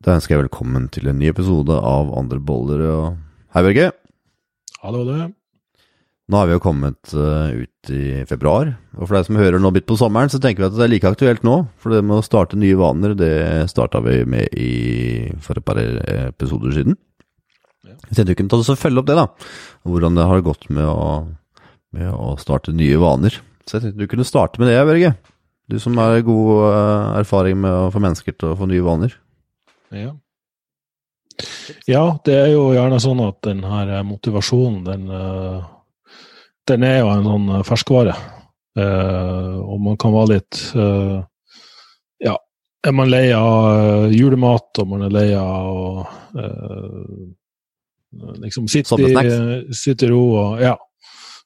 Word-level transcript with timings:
Da 0.00 0.14
ønsker 0.16 0.32
jeg 0.32 0.46
velkommen 0.46 0.86
til 0.88 1.10
en 1.10 1.18
ny 1.20 1.26
episode 1.28 1.74
av 1.76 2.08
Andre 2.16 2.38
boller. 2.40 2.82
Og... 2.88 3.18
Hei, 3.52 3.60
Børge. 3.66 3.90
Hallo, 4.80 5.02
du. 5.04 5.34
Nå 6.30 6.38
har 6.40 6.48
vi 6.48 6.54
jo 6.54 6.62
kommet 6.64 7.12
uh, 7.12 7.52
ut 7.52 7.90
i 7.92 8.22
februar, 8.30 8.70
og 8.96 9.02
for 9.02 9.18
deg 9.18 9.26
som 9.28 9.36
hører 9.36 9.60
nå 9.60 9.74
midt 9.76 9.84
på 9.90 9.98
sommeren, 10.00 10.32
så 10.32 10.40
tenker 10.40 10.64
vi 10.64 10.68
at 10.70 10.78
det 10.78 10.86
er 10.86 10.92
like 10.94 11.12
aktuelt 11.12 11.44
nå. 11.44 11.58
For 11.82 11.92
det 11.92 12.00
med 12.06 12.16
å 12.16 12.24
starte 12.24 12.56
nye 12.56 12.80
vaner, 12.80 13.12
det 13.18 13.34
starta 13.68 14.00
vi 14.06 14.22
med 14.24 14.56
i, 14.56 14.70
for 15.44 15.60
et 15.60 15.68
par 15.68 15.82
episoder 15.84 16.78
siden. 16.80 16.96
Ja. 17.84 17.98
Jeg 18.08 18.14
tenkte 18.14 18.30
vi 18.32 18.40
kunne 18.40 18.56
ta 18.56 18.64
oss 18.64 18.72
og 18.72 18.80
følge 18.80 19.04
opp 19.04 19.12
det, 19.12 19.20
da. 19.20 19.28
Hvordan 19.84 20.16
det 20.16 20.30
har 20.32 20.48
gått 20.48 20.70
med 20.72 20.88
å, 20.88 21.08
med 21.92 22.14
å 22.16 22.38
starte 22.40 22.72
nye 22.72 23.04
vaner. 23.04 23.36
Så 23.66 23.76
jeg 23.76 23.90
tenkte 23.90 24.06
du 24.06 24.14
kunne 24.16 24.32
starte 24.32 24.64
med 24.64 24.72
det, 24.72 24.80
Børge. 24.80 25.18
Du 25.68 25.76
som 25.82 26.00
har 26.00 26.22
god 26.24 26.54
uh, 26.64 27.18
erfaring 27.20 27.60
med 27.66 27.82
å 27.84 27.90
få 27.92 28.00
mennesker 28.00 28.32
til 28.38 28.54
å 28.54 28.62
få 28.62 28.72
nye 28.72 28.86
vaner. 28.86 29.20
Ja. 29.90 30.12
ja, 31.86 32.04
det 32.24 32.34
er 32.36 32.52
jo 32.52 32.68
gjerne 32.76 33.00
sånn 33.02 33.22
at 33.24 33.40
den 33.46 33.64
her 33.66 33.90
motivasjonen, 34.06 34.84
den, 34.86 35.08
uh, 35.10 35.64
den 36.70 36.86
er 36.86 37.00
jo 37.00 37.08
en 37.10 37.26
sånn 37.26 37.48
ferskvare. 37.66 38.14
Uh, 38.78 39.58
og 39.66 39.80
man 39.82 39.96
kan 39.98 40.14
være 40.14 40.36
litt 40.36 40.60
Ja, 42.22 42.36
er 42.86 42.92
man 42.94 43.10
lei 43.10 43.32
av 43.34 44.12
julemat, 44.14 44.78
og 44.78 44.92
man 44.92 45.02
er 45.08 45.10
lei 45.16 45.26
av 45.34 46.06
liksom 48.44 48.68
sitte 48.70 49.00
i, 49.00 50.10
ro 50.12 50.22
og 50.38 50.62
Ja. 50.62 50.76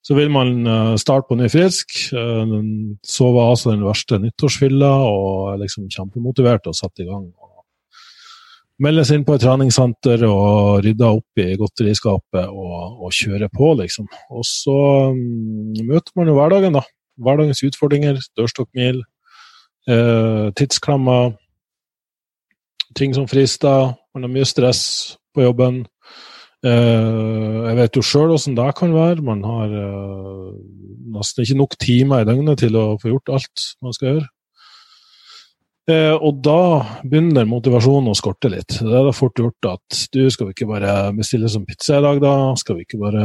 Så 0.04 0.12
vil 0.18 0.28
man 0.28 0.66
starte 1.00 1.30
på 1.30 1.38
ny 1.40 1.48
frisk. 1.48 1.94
Sove 2.12 3.46
altså 3.48 3.70
den 3.72 3.86
verste 3.86 4.18
nyttårsfylla 4.20 4.90
og 5.08 5.62
liksom 5.62 5.88
kjempemotivert 5.88 6.68
og 6.68 6.76
sette 6.76 7.06
i 7.06 7.08
gang 7.08 7.30
melde 8.84 9.04
seg 9.06 9.20
inn 9.20 9.24
på 9.26 9.36
et 9.36 9.42
treningssenter 9.44 10.24
og 10.28 10.84
rydde 10.84 11.08
opp 11.18 11.40
i 11.42 11.54
godteriskapet 11.60 12.50
og, 12.50 13.00
og 13.04 13.14
kjøre 13.16 13.48
på, 13.54 13.72
liksom. 13.80 14.08
Og 14.34 14.44
så 14.48 14.76
um, 15.14 15.72
møter 15.88 16.12
man 16.18 16.30
jo 16.30 16.36
hverdagen, 16.38 16.76
da. 16.76 16.84
Hverdagens 17.24 17.62
utfordringer, 17.66 18.18
dørstokkmil, 18.38 19.00
eh, 19.86 20.46
tidsklemmer, 20.58 21.36
ting 22.98 23.14
som 23.14 23.28
frister. 23.30 23.92
Man 24.14 24.26
har 24.26 24.32
mye 24.32 24.48
stress 24.48 24.82
på 25.34 25.44
jobben. 25.46 25.84
Eh, 26.64 27.58
jeg 27.68 27.76
vet 27.78 27.98
jo 27.98 28.04
sjøl 28.06 28.34
åssen 28.34 28.56
det 28.58 28.70
kan 28.78 28.94
være. 28.94 29.22
Man 29.22 29.44
har 29.46 29.78
eh, 29.78 30.52
nesten 31.14 31.44
ikke 31.44 31.60
nok 31.60 31.78
timer 31.78 32.24
i 32.24 32.28
døgnet 32.28 32.62
til 32.64 32.78
å 32.80 32.86
få 33.02 33.14
gjort 33.14 33.36
alt 33.38 33.68
man 33.84 33.96
skal 33.96 34.10
gjøre. 34.12 34.28
Eh, 35.84 36.14
og 36.16 36.38
da 36.40 36.60
begynner 37.04 37.44
motivasjonen 37.44 38.08
å 38.08 38.16
skorte 38.16 38.48
litt. 38.48 38.78
Det 38.78 38.88
er 38.88 39.04
da 39.04 39.12
fort 39.12 39.36
gjort 39.36 39.68
at 39.68 39.98
du 40.14 40.22
skal 40.32 40.48
vi 40.48 40.54
ikke 40.56 40.68
bare 40.70 40.94
bestille 41.16 41.50
som 41.52 41.66
pizza 41.68 41.98
i 41.98 42.04
dag, 42.06 42.22
da? 42.24 42.36
Skal 42.56 42.78
vi 42.78 42.86
ikke 42.86 43.00
bare 43.02 43.24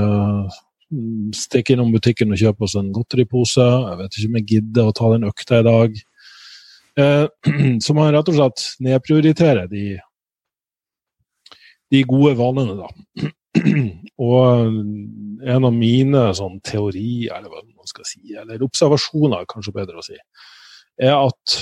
mm, 0.92 1.30
stikke 1.40 1.76
innom 1.76 1.94
butikken 1.96 2.36
og 2.36 2.42
kjøpe 2.42 2.68
oss 2.68 2.76
en 2.80 2.92
godteripose? 2.96 3.64
Jeg 3.64 4.02
vet 4.02 4.18
ikke 4.18 4.32
om 4.32 4.38
jeg 4.42 4.48
gidder 4.52 4.90
å 4.90 4.98
ta 5.00 5.14
den 5.14 5.30
økta 5.30 5.62
i 5.62 5.68
dag. 5.70 6.04
Eh, 7.00 7.26
så 7.86 7.96
man 7.96 8.12
rett 8.18 8.34
og 8.34 8.40
slett 8.42 8.68
nedprioriterer 8.90 9.72
de, 9.72 9.86
de 11.96 12.06
gode 12.12 12.36
vanene, 12.44 12.76
da. 12.84 13.32
Og 14.20 15.48
en 15.48 15.72
av 15.72 15.72
mine 15.72 16.28
sånn 16.36 16.60
teorier, 16.60 17.40
eller 17.40 17.48
hva 17.48 17.64
man 17.64 17.88
skal 17.88 18.04
si, 18.04 18.36
eller 18.36 18.68
observasjoner, 18.68 19.48
kanskje 19.48 19.78
bedre 19.80 20.04
å 20.04 20.04
si, 20.04 20.20
er 21.00 21.16
at 21.16 21.62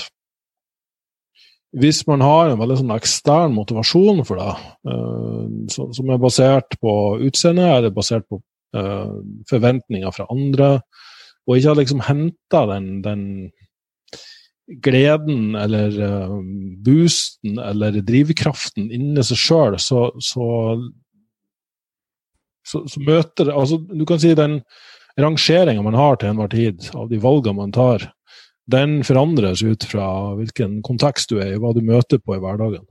hvis 1.76 2.06
man 2.08 2.22
har 2.24 2.48
en 2.48 2.60
veldig 2.60 2.78
sånn 2.80 2.94
ekstern 2.94 3.54
motivasjon 3.56 4.22
for 4.28 4.40
det, 4.40 4.52
uh, 4.88 5.48
som 5.68 6.12
er 6.12 6.20
basert 6.22 6.78
på 6.80 6.92
utseende, 7.26 7.66
eller 7.76 7.94
basert 7.94 8.24
på 8.30 8.40
uh, 8.76 9.18
forventninger 9.50 10.14
fra 10.14 10.28
andre, 10.32 10.78
og 11.48 11.56
ikke 11.56 11.72
har 11.72 11.80
liksom 11.80 12.04
henta 12.08 12.64
den, 12.72 12.88
den, 13.04 13.24
gleden 14.84 15.54
eller 15.56 15.94
uh, 15.96 16.34
boosten 16.84 17.56
eller 17.62 18.00
drivkraften 18.04 18.90
inni 18.92 19.24
seg 19.24 19.40
sjøl, 19.40 19.78
så, 19.80 20.08
så, 20.20 20.48
så, 22.66 22.82
så, 22.84 23.00
møter 23.00 23.48
altså 23.54 23.80
Du 23.88 24.04
kan 24.08 24.20
si 24.20 24.34
den 24.36 24.60
rangeringa 25.18 25.82
man 25.82 25.96
har 25.98 26.20
til 26.20 26.32
enhver 26.32 26.52
tid, 26.52 26.84
av 26.94 27.08
de 27.08 27.20
valgene 27.22 27.62
man 27.62 27.72
tar, 27.74 28.10
den 28.68 29.00
forandres 29.06 29.62
ut 29.64 29.86
fra 29.88 30.06
hvilken 30.36 30.80
kontekst 30.84 31.32
du 31.32 31.40
er 31.40 31.54
i, 31.54 31.58
hva 31.60 31.72
du 31.76 31.80
møter 31.84 32.20
på 32.20 32.36
i 32.36 32.42
hverdagen. 32.42 32.84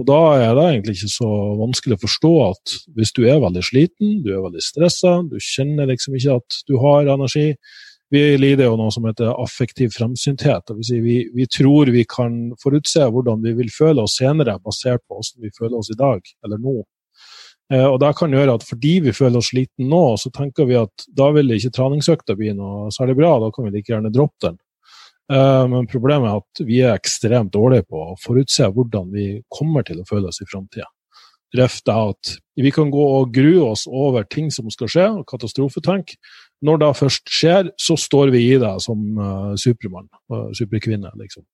Og 0.00 0.06
Da 0.08 0.20
er 0.40 0.54
det 0.56 0.64
egentlig 0.64 0.94
ikke 0.96 1.12
så 1.12 1.30
vanskelig 1.60 1.98
å 1.98 2.02
forstå 2.06 2.32
at 2.46 2.74
hvis 2.96 3.12
du 3.12 3.26
er 3.28 3.42
veldig 3.42 3.62
sliten, 3.66 4.20
du 4.24 4.32
er 4.32 4.40
veldig 4.40 4.62
stressa, 4.64 5.18
du 5.28 5.36
kjenner 5.36 5.90
liksom 5.90 6.16
ikke 6.16 6.38
at 6.40 6.62
du 6.68 6.78
har 6.80 7.12
energi 7.12 7.52
Vi 8.12 8.20
lider 8.36 8.66
jo 8.66 8.74
noe 8.76 8.92
som 8.92 9.06
heter 9.08 9.30
affektiv 9.40 9.94
fremsynthet. 9.96 10.66
Det 10.68 10.74
vil 10.76 10.84
si 10.84 10.98
vi, 11.00 11.14
vi 11.32 11.46
tror 11.48 11.88
vi 11.88 12.02
kan 12.04 12.50
forutse 12.60 13.06
hvordan 13.08 13.40
vi 13.40 13.54
vil 13.56 13.70
føle 13.72 14.04
oss 14.04 14.18
senere, 14.18 14.58
basert 14.60 15.00
på 15.08 15.16
hvordan 15.16 15.46
vi 15.46 15.52
føler 15.56 15.78
oss 15.78 15.88
i 15.88 15.96
dag 15.96 16.20
eller 16.44 16.60
nå. 16.60 16.74
Eh, 17.72 17.86
og 17.86 17.96
det 18.02 18.10
kan 18.18 18.36
gjøre 18.36 18.58
at 18.58 18.66
fordi 18.68 18.98
vi 19.06 19.14
føler 19.16 19.40
oss 19.40 19.48
sliten 19.54 19.88
nå, 19.88 20.02
så 20.20 20.28
tenker 20.28 20.68
vi 20.68 20.76
at 20.76 21.06
da 21.08 21.30
vil 21.32 21.56
ikke 21.56 21.72
treningsøkta 21.72 22.36
bli 22.36 22.52
noe 22.58 22.92
særlig 22.92 23.16
bra, 23.22 23.32
da 23.40 23.48
kan 23.54 23.64
vi 23.64 23.78
like 23.78 23.94
gjerne 23.94 24.12
droppe 24.12 24.44
den. 24.44 24.60
Eh, 25.32 25.66
men 25.68 25.88
problemet 25.88 26.28
er 26.28 26.40
at 26.42 26.64
vi 26.68 26.80
er 26.84 26.96
ekstremt 26.96 27.52
dårlige 27.54 27.86
på 27.88 28.00
å 28.10 28.18
forutse 28.20 28.68
hvordan 28.74 29.12
vi 29.14 29.26
kommer 29.52 29.86
til 29.86 30.02
å 30.02 30.08
føle 30.08 30.28
oss 30.28 30.42
i 30.44 30.48
framtida. 30.48 30.88
Vi 31.52 32.70
kan 32.72 32.90
gå 32.92 33.06
og 33.18 33.32
grue 33.34 33.64
oss 33.66 33.84
over 33.86 34.24
ting 34.24 34.48
som 34.52 34.70
skal 34.72 34.88
skje, 34.88 35.08
katastrofetenk. 35.28 36.14
Når 36.64 36.78
det 36.80 36.90
først 36.96 37.32
skjer, 37.32 37.68
så 37.76 37.96
står 38.00 38.32
vi 38.32 38.46
i 38.54 38.60
det 38.60 38.72
som 38.80 39.02
uh, 39.18 39.52
supermann 39.60 40.06
uh, 40.32 40.48
superkvinne, 40.56 41.10
liksom. 41.20 41.44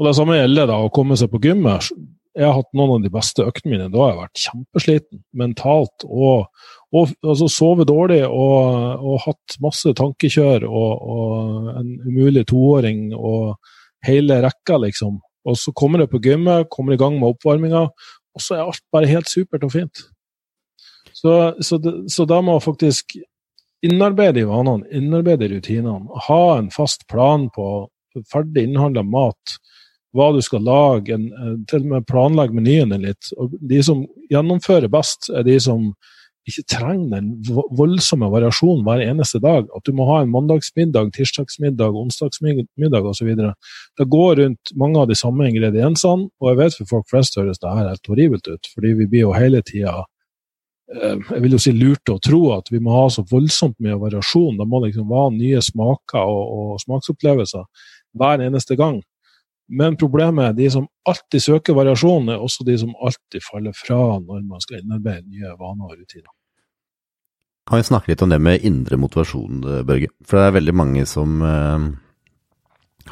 Og 0.00 0.08
Det 0.08 0.14
samme 0.16 0.36
gjelder 0.36 0.68
da 0.68 0.76
å 0.80 0.92
komme 0.92 1.16
seg 1.16 1.32
på 1.32 1.40
gymmet. 1.44 1.88
Jeg 2.38 2.46
har 2.46 2.54
hatt 2.60 2.68
noen 2.78 2.92
av 2.94 3.04
de 3.04 3.10
beste 3.12 3.42
øktene 3.42 3.72
mine. 3.74 3.88
Da 3.90 4.02
har 4.02 4.12
jeg 4.12 4.20
vært 4.20 4.42
kjempesliten 4.44 5.22
mentalt 5.40 6.04
og, 6.06 6.46
og 6.94 7.10
altså, 7.26 7.48
sovet 7.50 7.88
dårlig 7.90 8.20
og, 8.28 9.00
og, 9.00 9.16
hatt 9.24 9.56
masse 9.64 9.94
tankekjør 9.98 10.68
og, 10.68 11.10
og, 11.14 11.72
en 11.80 11.90
umulig 12.06 12.46
toåring 12.52 13.08
og 13.18 13.56
hele 14.06 14.38
rekka, 14.44 14.78
liksom. 14.84 15.18
Og 15.48 15.58
så 15.58 15.74
kommer 15.76 16.04
jeg 16.04 16.12
på 16.12 16.22
gymmet, 16.22 16.70
kommer 16.70 16.94
i 16.94 17.00
gang 17.00 17.18
med 17.18 17.34
oppvarminga, 17.34 17.86
og 17.90 18.44
så 18.44 18.56
er 18.56 18.68
alt 18.68 18.84
bare 18.94 19.10
helt 19.10 19.30
supert 19.30 19.64
og 19.66 19.74
fint. 19.74 20.04
Så, 21.16 21.34
så, 21.66 21.80
så 22.08 22.26
da 22.28 22.38
må 22.44 22.54
faktisk 22.62 23.16
innarbeide 23.84 24.44
i 24.44 24.48
vanene, 24.48 24.86
innarbeide 24.94 25.48
i 25.48 25.54
rutinene, 25.56 26.20
ha 26.28 26.42
en 26.58 26.70
fast 26.72 27.06
plan 27.10 27.48
på 27.54 27.88
ferdig 28.30 28.66
innhandla 28.68 29.02
mat, 29.06 29.56
hva 30.16 30.30
du 30.34 30.40
skal 30.42 30.64
lage, 30.66 31.14
en, 31.14 31.28
til 31.70 31.84
og 31.84 31.92
med 31.94 32.06
planlegge 32.08 32.56
menyen 32.56 32.94
din 32.94 33.06
litt. 33.06 33.30
Og 33.38 33.54
de 33.60 33.82
som 33.86 34.02
gjennomfører 34.32 34.90
best, 34.90 35.30
er 35.30 35.46
de 35.46 35.58
som 35.62 35.92
ikke 36.48 36.64
trenger 36.72 37.10
den 37.12 37.26
voldsomme 37.76 38.30
variasjonen 38.32 38.84
hver 38.86 39.02
eneste 39.04 39.40
dag. 39.42 39.68
At 39.76 39.86
du 39.86 39.92
må 39.96 40.06
ha 40.08 40.20
en 40.22 40.32
mandagsmiddag, 40.32 41.12
tirsdagsmiddag, 41.16 41.96
onsdagsmiddag 42.02 43.10
osv. 43.10 43.34
Det 43.98 44.06
går 44.14 44.40
rundt 44.40 44.72
mange 44.80 45.02
av 45.02 45.10
de 45.10 45.18
samme 45.18 45.48
ingrediensene, 45.50 46.30
og 46.40 46.50
jeg 46.50 46.60
vet 46.62 46.78
for 46.78 46.94
folk 46.94 47.10
flest 47.12 47.36
høres 47.38 47.60
det 47.60 47.74
her 47.74 47.92
helt 47.92 48.10
horribelt 48.10 48.48
ut, 48.48 48.72
fordi 48.74 48.96
vi 49.02 49.10
blir 49.10 49.26
jo 49.28 49.36
hele 49.36 49.60
tida 49.66 50.00
eh, 50.94 51.20
jeg 51.28 51.44
vil 51.44 51.54
jo 51.54 51.62
si 51.62 51.74
lurt 51.76 52.10
å 52.10 52.18
tro 52.24 52.42
at 52.56 52.72
vi 52.72 52.80
må 52.82 52.96
ha 52.96 53.06
så 53.12 53.24
voldsomt 53.30 53.76
mye 53.84 54.00
variasjon. 54.00 54.58
Det 54.58 54.66
må 54.66 54.82
liksom 54.86 55.12
være 55.12 55.36
nye 55.36 55.62
smaker 55.62 56.24
og, 56.24 56.56
og 56.56 56.84
smaksopplevelser 56.86 57.88
hver 58.18 58.42
eneste 58.48 58.80
gang. 58.80 58.98
Men 59.70 59.96
problemet 59.98 60.48
er 60.48 60.56
de 60.58 60.66
som 60.74 60.88
alltid 61.06 61.44
søker 61.44 61.76
variasjon, 61.78 62.32
er 62.32 62.42
også 62.42 62.66
de 62.66 62.74
som 62.80 62.90
alltid 62.98 63.44
faller 63.46 63.74
fra 63.76 64.18
når 64.18 64.42
man 64.42 64.62
skal 64.64 64.80
innarbeide 64.80 65.28
nye 65.30 65.54
vaner 65.60 65.92
og 65.92 65.94
rutiner. 65.94 66.30
Kan 67.70 67.78
vi 67.78 67.86
snakke 67.86 68.10
litt 68.10 68.22
om 68.24 68.32
det 68.32 68.40
med 68.42 68.64
indre 68.66 68.98
motivasjon, 68.98 69.60
Børge? 69.86 70.10
For 70.26 70.40
det 70.40 70.48
er 70.48 70.56
veldig 70.56 70.74
mange 70.74 71.04
som 71.06 71.38
eh, 71.46 71.84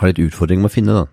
har 0.01 0.11
litt 0.11 0.23
utfordringer 0.25 0.65
med 0.65 0.73
å 0.73 0.75
finne 0.75 0.97
den. 0.97 1.13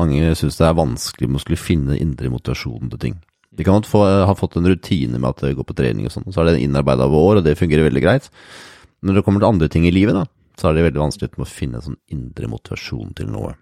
Mange 0.00 0.32
syns 0.38 0.56
det 0.56 0.64
er 0.64 0.78
vanskelig 0.78 1.28
med 1.28 1.40
å 1.40 1.44
skulle 1.44 1.60
finne 1.60 1.98
indre 2.00 2.32
motivasjon 2.32 2.88
til 2.94 3.02
ting. 3.02 3.18
De 3.56 3.64
kan 3.64 3.84
få, 3.84 4.00
ha 4.28 4.32
fått 4.36 4.56
en 4.56 4.68
rutine 4.68 5.20
med 5.20 5.28
at 5.28 5.44
det 5.44 5.54
går 5.58 5.68
på 5.68 5.76
trening 5.76 6.08
og 6.08 6.12
sånn, 6.12 6.28
så 6.32 6.42
er 6.42 6.54
det 6.54 6.64
innarbeida 6.64 7.04
over 7.08 7.28
år, 7.30 7.40
og 7.40 7.46
det 7.46 7.56
fungerer 7.60 7.88
veldig 7.88 8.04
greit. 8.04 8.32
Når 9.04 9.18
det 9.18 9.26
kommer 9.28 9.44
til 9.44 9.52
andre 9.52 9.68
ting 9.72 9.84
i 9.88 9.92
livet, 9.92 10.16
da, 10.16 10.24
så 10.56 10.70
er 10.70 10.76
det 10.76 10.88
veldig 10.88 11.04
vanskelig 11.04 11.36
med 11.36 11.44
å 11.44 11.52
finne 11.52 11.80
en 11.80 11.86
sånn 11.90 12.00
indre 12.12 12.48
motivasjon 12.52 13.14
til 13.16 13.28
noe. 13.32 13.54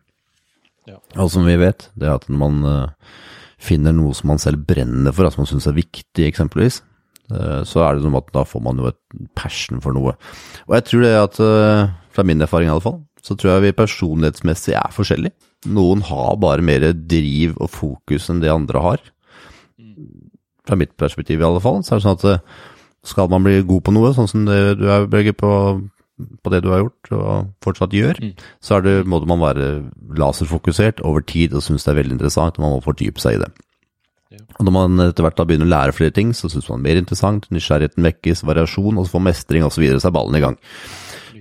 Ja. 0.89 0.99
Og 1.23 1.31
som 1.33 1.47
vi 1.49 1.57
vet, 1.61 1.89
det 1.97 2.09
er 2.09 2.19
at 2.19 2.27
når 2.29 2.41
man 2.41 2.59
uh, 2.67 3.15
finner 3.63 3.95
noe 3.97 4.13
som 4.17 4.33
man 4.33 4.43
selv 4.43 4.67
brenner 4.69 5.15
for, 5.15 5.27
altså 5.27 5.43
man 5.43 5.49
syns 5.49 5.69
er 5.71 5.79
viktig, 5.79 6.27
eksempelvis, 6.29 6.83
uh, 7.33 7.63
så 7.65 7.87
er 7.87 7.97
det 7.97 8.05
noe 8.05 8.17
med 8.17 8.27
at 8.27 8.35
da 8.37 8.45
får 8.49 8.65
man 8.65 8.83
jo 8.83 8.91
et 8.91 9.01
passion 9.39 9.81
for 9.85 9.97
noe. 9.97 10.17
Og 10.69 10.77
jeg 10.79 10.89
tror 10.91 11.07
det 11.07 11.15
at, 11.23 11.41
uh, 11.41 11.95
fra 12.15 12.27
min 12.27 12.45
erfaring 12.45 12.69
i 12.69 12.75
alle 12.75 12.85
fall, 12.85 13.01
så 13.25 13.37
tror 13.37 13.55
jeg 13.55 13.65
vi 13.65 13.79
personlighetsmessig 13.79 14.77
er 14.77 14.93
forskjellige. 14.93 15.35
noen 15.65 16.03
har 16.05 16.37
bare 16.37 16.61
mer 16.61 16.91
driv 16.93 17.55
og 17.57 17.71
fokus 17.73 18.29
enn 18.29 18.43
det 18.43 18.53
andre 18.53 18.83
har. 18.85 19.05
Fra 20.69 20.77
mitt 20.77 20.93
perspektiv 21.01 21.41
i 21.41 21.47
alle 21.47 21.63
fall. 21.65 21.81
Så 21.81 21.95
er 21.95 22.01
det 22.01 22.05
sånn 22.05 22.19
at 22.19 22.27
eh, 22.29 22.43
skal 23.05 23.31
man 23.33 23.45
bli 23.45 23.63
god 23.65 23.85
på 23.87 23.95
noe, 23.97 24.13
sånn 24.17 24.29
som 24.29 24.45
du 24.45 24.53
er, 24.53 25.09
Børge, 25.09 25.33
på, 25.37 25.51
på 26.15 26.51
det 26.53 26.63
du 26.63 26.71
har 26.71 26.85
gjort 26.85 27.13
og 27.17 27.53
fortsatt 27.65 27.95
gjør, 27.97 28.21
Mm. 28.23 28.33
så 28.63 28.77
er 28.77 28.83
det, 28.83 29.07
må 29.07 29.19
man 29.27 29.41
være 29.41 29.91
laserfokusert 30.15 31.01
over 31.03 31.21
tid 31.27 31.55
og 31.55 31.63
synes 31.63 31.85
det 31.85 31.91
er 31.91 32.03
veldig 32.03 32.19
interessant, 32.19 32.59
og 32.59 32.63
man 32.65 32.77
må 32.77 32.83
fordype 32.85 33.19
seg 33.21 33.35
i 33.35 33.43
det. 33.43 33.51
Ja. 34.31 34.39
Og 34.59 34.65
når 34.67 34.73
man 34.73 35.09
etter 35.09 35.23
hvert 35.27 35.37
da 35.37 35.45
begynner 35.45 35.67
å 35.67 35.75
lære 35.75 35.95
flere 35.95 36.15
ting, 36.15 36.33
så 36.33 36.49
synes 36.51 36.69
man 36.69 36.83
det 36.83 36.91
er 36.91 36.95
mer 36.95 37.03
interessant, 37.03 37.49
nysgjerrigheten 37.51 38.07
vekkes, 38.07 38.45
variasjon, 38.47 38.99
og 38.99 39.07
så 39.07 39.15
får 39.17 39.27
mestring 39.29 39.67
så 39.67 40.07
er 40.07 40.15
ballen 40.15 40.39
i 40.39 40.41
gang. 40.41 40.57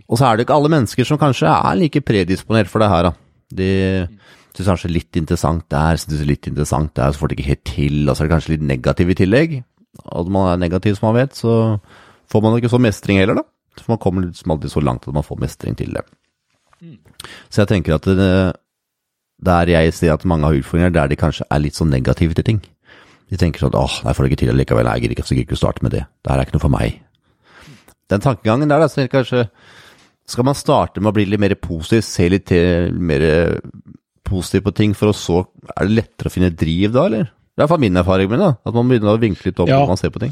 Og 0.10 0.18
så 0.18 0.26
er 0.28 0.38
det 0.38 0.46
ikke 0.48 0.58
alle 0.58 0.70
mennesker 0.74 1.06
som 1.08 1.18
kanskje 1.22 1.48
er 1.50 1.76
like 1.80 2.02
predisponert 2.02 2.70
for 2.70 2.80
det 2.80 2.90
her, 2.90 3.04
da. 3.04 3.14
De 3.54 3.70
synes 4.54 4.70
kanskje 4.70 4.92
litt 4.92 5.18
interessant 5.18 5.66
der, 5.70 5.98
synes 5.98 6.26
litt 6.28 6.48
interessant 6.50 6.94
der, 6.98 7.14
så 7.14 7.22
får 7.22 7.32
de 7.32 7.38
ikke 7.38 7.50
helt 7.50 7.66
til, 7.66 8.10
og 8.10 8.16
så 8.16 8.24
er 8.24 8.28
det 8.28 8.36
kanskje 8.36 8.54
litt 8.56 8.68
negativ 8.70 9.10
i 9.10 9.18
tillegg. 9.18 9.64
Og 10.06 10.26
når 10.28 10.34
man 10.34 10.52
er 10.52 10.62
negativ, 10.68 10.98
som 10.98 11.10
man 11.10 11.22
vet, 11.22 11.38
så 11.38 11.80
får 12.30 12.42
man 12.44 12.58
ikke 12.58 12.70
så 12.74 12.82
mestring 12.82 13.22
heller, 13.22 13.42
da. 13.42 13.48
For 13.82 13.96
man 13.96 14.02
kommer 14.02 14.28
liksom 14.28 14.54
aldri 14.54 14.70
så 14.72 14.84
langt 14.84 15.08
at 15.08 15.16
man 15.16 15.26
får 15.26 15.42
mestring 15.42 15.78
til 15.80 15.96
det. 15.96 16.04
Så 17.50 17.64
jeg 17.64 17.72
tenker 17.72 17.96
at 17.96 18.06
det, 18.06 18.30
der 19.44 19.72
jeg 19.72 19.94
ser 19.96 20.14
at 20.14 20.26
mange 20.30 20.48
har 20.48 20.60
utfordringer, 20.60 20.94
der 20.94 21.12
de 21.12 21.20
kanskje 21.20 21.48
er 21.50 21.64
litt 21.64 21.78
så 21.78 21.88
negative 21.88 22.36
til 22.38 22.48
ting. 22.48 22.62
De 23.32 23.40
tenker 23.40 23.64
sånn 23.64 23.78
åh, 23.78 24.02
nei, 24.06 24.14
får 24.14 24.26
det 24.26 24.32
ikke 24.32 24.42
til 24.44 24.60
likevel, 24.60 24.90
jeg 24.92 25.06
gidder 25.06 25.16
ikke, 25.18 25.26
så 25.28 25.36
gidder 25.36 25.48
ikke 25.48 25.58
å 25.58 25.64
starte 25.64 25.86
med 25.86 25.96
det. 25.96 26.04
Det 26.22 26.32
her 26.32 26.42
er 26.42 26.48
ikke 26.48 26.58
noe 26.58 26.66
for 26.66 26.76
meg. 26.76 27.00
Den 28.12 28.24
tankegangen 28.24 28.70
der, 28.70 28.84
da, 28.84 28.90
så 28.92 29.08
kanskje 29.10 29.46
skal 30.30 30.48
man 30.48 30.58
starte 30.60 31.02
med 31.02 31.12
å 31.12 31.16
bli 31.16 31.26
litt 31.28 31.42
mer 31.42 31.56
positiv, 31.60 32.04
se 32.06 32.28
litt 32.32 32.52
mer 32.94 33.26
positiv 34.28 34.68
på 34.68 34.76
ting, 34.76 34.94
for 34.98 35.12
å 35.12 35.18
så 35.18 35.42
Er 35.74 35.88
det 35.88 35.96
lettere 35.98 36.30
å 36.30 36.34
finne 36.34 36.52
driv 36.52 36.94
da, 36.94 37.08
eller? 37.08 37.32
Det 37.54 37.62
er 37.62 37.62
i 37.62 37.68
hvert 37.68 37.70
fall 37.76 37.84
min 37.84 37.98
erfaring 38.02 38.30
med 38.32 38.40
det, 38.42 38.52
at 38.66 38.74
man 38.74 38.88
begynner 38.90 39.14
å 39.14 39.20
vinkle 39.22 39.52
litt 39.52 39.60
opp 39.62 39.70
Ja. 39.70 39.80
når 39.84 39.92
man 39.94 39.98
ser 40.02 40.10
på 40.10 40.20
ting. 40.24 40.32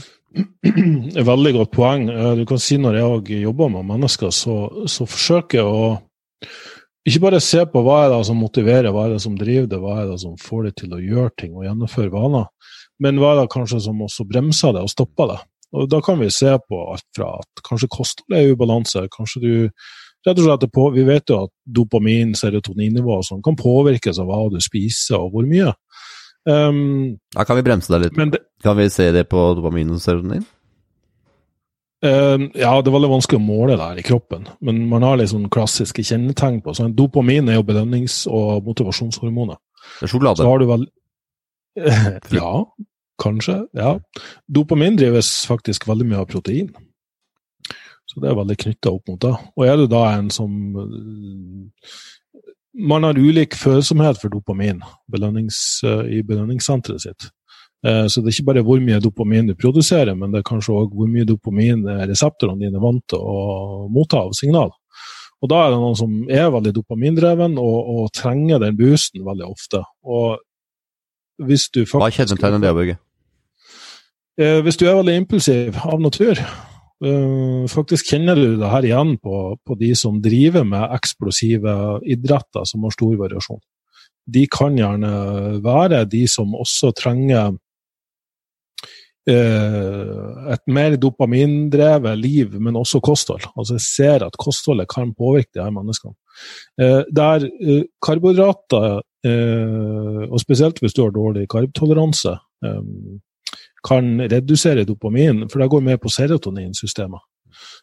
Veldig 1.31 1.51
godt 1.53 1.71
poeng. 1.75 2.07
Eh, 2.09 2.35
Du 2.39 2.45
kan 2.49 2.57
si 2.57 2.77
når 2.81 2.97
jeg 3.27 3.43
jobber 3.43 3.69
med 3.69 3.85
mennesker, 3.85 4.31
så, 4.33 4.55
så 4.89 5.05
forsøker 5.05 5.61
jeg 5.61 5.65
å 5.67 5.99
ikke 7.07 7.21
bare 7.23 7.39
se 7.41 7.63
på 7.65 7.81
hva 7.85 8.03
er 8.05 8.11
det 8.13 8.25
som 8.27 8.37
motiverer, 8.37 8.91
hva 8.93 9.07
er 9.07 9.15
det 9.15 9.21
som 9.23 9.35
driver 9.37 9.67
det, 9.69 9.79
hva 9.81 9.95
er 10.03 10.09
det 10.11 10.19
som 10.21 10.35
får 10.37 10.67
det 10.67 10.73
til 10.83 10.91
å 10.93 10.99
gjøre 11.01 11.31
ting 11.41 11.55
og 11.57 11.65
gjennomføre 11.65 12.11
vaner, 12.13 12.45
men 13.01 13.17
hva 13.21 13.31
er 13.35 13.39
det 13.41 13.53
kanskje 13.53 13.79
som 13.87 14.01
også 14.05 14.25
bremser 14.29 14.75
det 14.77 14.83
og 14.85 14.89
stopper 14.93 15.31
det. 15.33 15.39
Og 15.73 15.87
Da 15.89 16.01
kan 16.03 16.19
vi 16.19 16.29
se 16.29 16.51
på 16.67 16.81
alt 16.91 17.05
fra 17.15 17.31
at 17.39 17.61
kanskje 17.65 17.89
kostholdet 17.89 18.37
er 18.41 18.53
ubalanse, 18.53 19.05
kanskje 19.13 19.41
du 19.41 19.53
rett 20.27 20.37
og 20.37 20.45
slett 20.45 20.67
på, 20.73 20.89
Vi 20.93 21.03
vet 21.07 21.29
jo 21.29 21.43
at 21.47 21.53
dopamin, 21.65 22.35
serotoninnivå 22.37 23.17
og 23.17 23.25
sånn 23.25 23.41
kan 23.41 23.55
påvirkes 23.57 24.19
av 24.21 24.27
hva 24.29 24.43
du 24.51 24.59
spiser 24.61 25.17
og 25.17 25.31
hvor 25.33 25.47
mye. 25.49 25.73
Um, 26.49 27.19
Da 27.35 27.43
kan 27.45 27.55
vi 27.59 27.63
bremse 27.65 27.91
deg 27.93 28.07
litt. 28.07 28.31
det, 28.33 28.39
Kan 28.63 28.77
vi 28.77 28.89
se 28.89 29.11
det 29.11 29.27
på 29.29 29.41
dopamin 29.55 29.91
og 29.93 30.01
serotonin? 30.01 30.45
Um, 32.03 32.47
ja, 32.57 32.71
det 32.81 32.89
er 32.89 32.95
veldig 32.95 33.11
vanskelig 33.11 33.37
å 33.37 33.45
måle 33.45 33.75
det 33.77 33.85
her 33.85 33.99
i 34.01 34.05
kroppen, 34.05 34.47
men 34.65 34.87
man 34.89 35.03
har 35.05 35.21
sånn 35.29 35.49
klassiske 35.53 36.01
kjennetegn 36.01 36.63
på. 36.63 36.73
det. 36.73 36.95
dopamin 36.95 37.47
er 37.49 37.59
jo 37.59 37.63
belønnings- 37.63 38.25
og 38.27 38.65
motivasjonshormoner. 38.65 39.57
Det 39.99 40.07
er 40.07 40.09
sjokolade. 40.09 40.37
Så 40.37 40.49
har 40.49 40.57
du 40.59 40.65
vel 40.65 40.87
Ja, 42.41 42.65
kanskje. 43.21 43.67
Ja. 43.77 43.99
Dopamin 44.49 44.97
drives 44.97 45.45
faktisk 45.45 45.85
veldig 45.87 46.07
mye 46.09 46.23
av 46.23 46.27
protein. 46.27 46.73
Så 48.09 48.19
det 48.19 48.31
er 48.31 48.35
veldig 48.35 48.57
knytta 48.57 48.91
opp 48.91 49.07
mot 49.07 49.19
det. 49.21 49.35
Og 49.55 49.67
er 49.67 49.77
du 49.77 49.85
da 49.87 50.01
en 50.17 50.29
som 50.33 50.51
Man 52.73 53.03
har 53.03 53.17
ulik 53.19 53.55
følsomhet 53.59 54.19
for 54.21 54.31
dopamin 54.31 54.79
belønnings, 55.11 55.81
eh, 55.83 56.19
i 56.19 56.21
belønningssenteret 56.23 57.01
sitt. 57.01 57.29
Eh, 57.85 58.07
Så 58.07 58.21
det 58.21 58.31
er 58.31 58.37
ikke 58.37 58.53
bare 58.53 58.63
hvor 58.63 58.79
mye 58.79 58.99
dopamin 58.99 59.47
du 59.47 59.55
produserer, 59.55 60.15
men 60.15 60.31
det 60.31 60.39
er 60.39 60.49
kanskje 60.49 60.73
òg 60.73 60.93
hvor 60.95 61.07
mye 61.07 61.25
dopamin 61.25 61.87
eh, 61.87 62.05
reseptorene 62.07 62.59
dine 62.59 62.77
er 62.77 62.85
vant 62.85 63.03
til 63.09 63.19
å 63.19 63.89
motta 63.91 64.23
av 64.23 64.31
signal. 64.33 64.71
Og 65.41 65.49
da 65.49 65.65
er 65.65 65.71
det 65.71 65.79
noen 65.81 65.97
som 65.97 66.29
er 66.29 66.51
veldig 66.53 66.71
dopamindreven 66.75 67.57
og, 67.57 67.77
og 67.89 68.11
trenger 68.13 68.59
den 68.61 68.77
boosten 68.77 69.25
veldig 69.25 69.47
ofte. 69.49 69.81
Og 70.05 70.37
hvis 71.41 71.67
du 71.73 71.81
Hva 71.81 72.05
faktisk 72.05 72.37
kjennetegner 72.37 72.61
det, 72.61 72.73
Børge? 72.77 72.97
Hvis 74.61 74.77
du 74.77 74.85
er 74.85 74.99
veldig 74.99 75.15
impulsiv 75.17 75.79
av 75.81 75.99
natur, 75.99 76.37
faktisk 77.71 78.11
kjenner 78.11 78.37
du 78.37 78.59
det 78.61 78.69
her 78.69 78.85
igjen 78.85 79.15
på, 79.17 79.37
på 79.65 79.77
de 79.79 79.91
som 79.97 80.19
driver 80.21 80.65
med 80.67 80.93
eksplosive 80.93 81.73
idretter 82.05 82.67
som 82.69 82.85
har 82.85 82.93
stor 82.93 83.15
variasjon. 83.23 83.61
De 84.29 84.45
kan 84.51 84.77
gjerne 84.77 85.11
være 85.65 86.03
de 86.11 86.27
som 86.29 86.53
også 86.53 86.91
trenger 86.97 87.55
eh, 89.29 90.51
et 90.53 90.63
mer 90.71 90.97
dopamindrevet 91.01 92.19
liv, 92.19 92.59
men 92.59 92.77
også 92.79 93.01
kosthold. 93.03 93.49
Altså 93.55 93.77
jeg 93.77 93.87
ser 93.87 94.27
at 94.27 94.37
kostholdet 94.41 94.89
kan 94.91 95.15
påvirke 95.17 95.51
de 95.55 95.63
her 95.63 95.73
menneskene. 95.73 96.15
Eh, 96.81 97.01
der 97.09 97.47
eh, 97.49 97.83
karbohydrater, 98.05 99.01
eh, 99.25 100.23
og 100.29 100.39
spesielt 100.41 100.81
hvis 100.81 100.95
du 100.97 101.03
har 101.05 101.13
dårlig 101.15 101.47
karbtoleranse, 101.51 102.37
eh, 102.65 102.81
kan 103.87 104.19
redusere 104.31 104.85
dopamin, 104.85 105.47
for 105.49 105.61
det 105.61 105.69
går 105.73 105.85
mer 105.85 105.99
på 106.01 106.11
serotoninsystemet. 106.13 107.21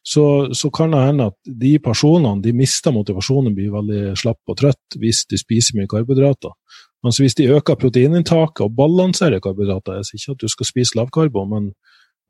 Så, 0.03 0.55
så 0.55 0.71
kan 0.71 0.95
det 0.95 1.05
hende 1.05 1.29
at 1.31 1.51
de 1.61 1.75
personene 1.83 2.43
de 2.43 2.55
mister 2.57 2.95
motivasjonen, 2.95 3.55
blir 3.55 3.75
veldig 3.75 4.15
slapp 4.19 4.41
og 4.49 4.59
trøtt 4.61 4.99
hvis 5.01 5.25
de 5.31 5.41
spiser 5.41 5.77
mye 5.79 5.91
karbohydrater. 5.91 6.55
Men 7.05 7.15
hvis 7.15 7.37
de 7.39 7.51
øker 7.55 7.79
proteininntaket 7.79 8.65
og 8.65 8.75
balanserer 8.79 9.43
karbohydrater, 9.43 10.01
jeg 10.01 10.09
sier 10.09 10.23
ikke 10.23 10.37
at 10.37 10.43
du 10.43 10.55
skal 10.55 10.71
spise 10.71 10.99
lavkarbo, 10.99 11.45
men 11.51 11.71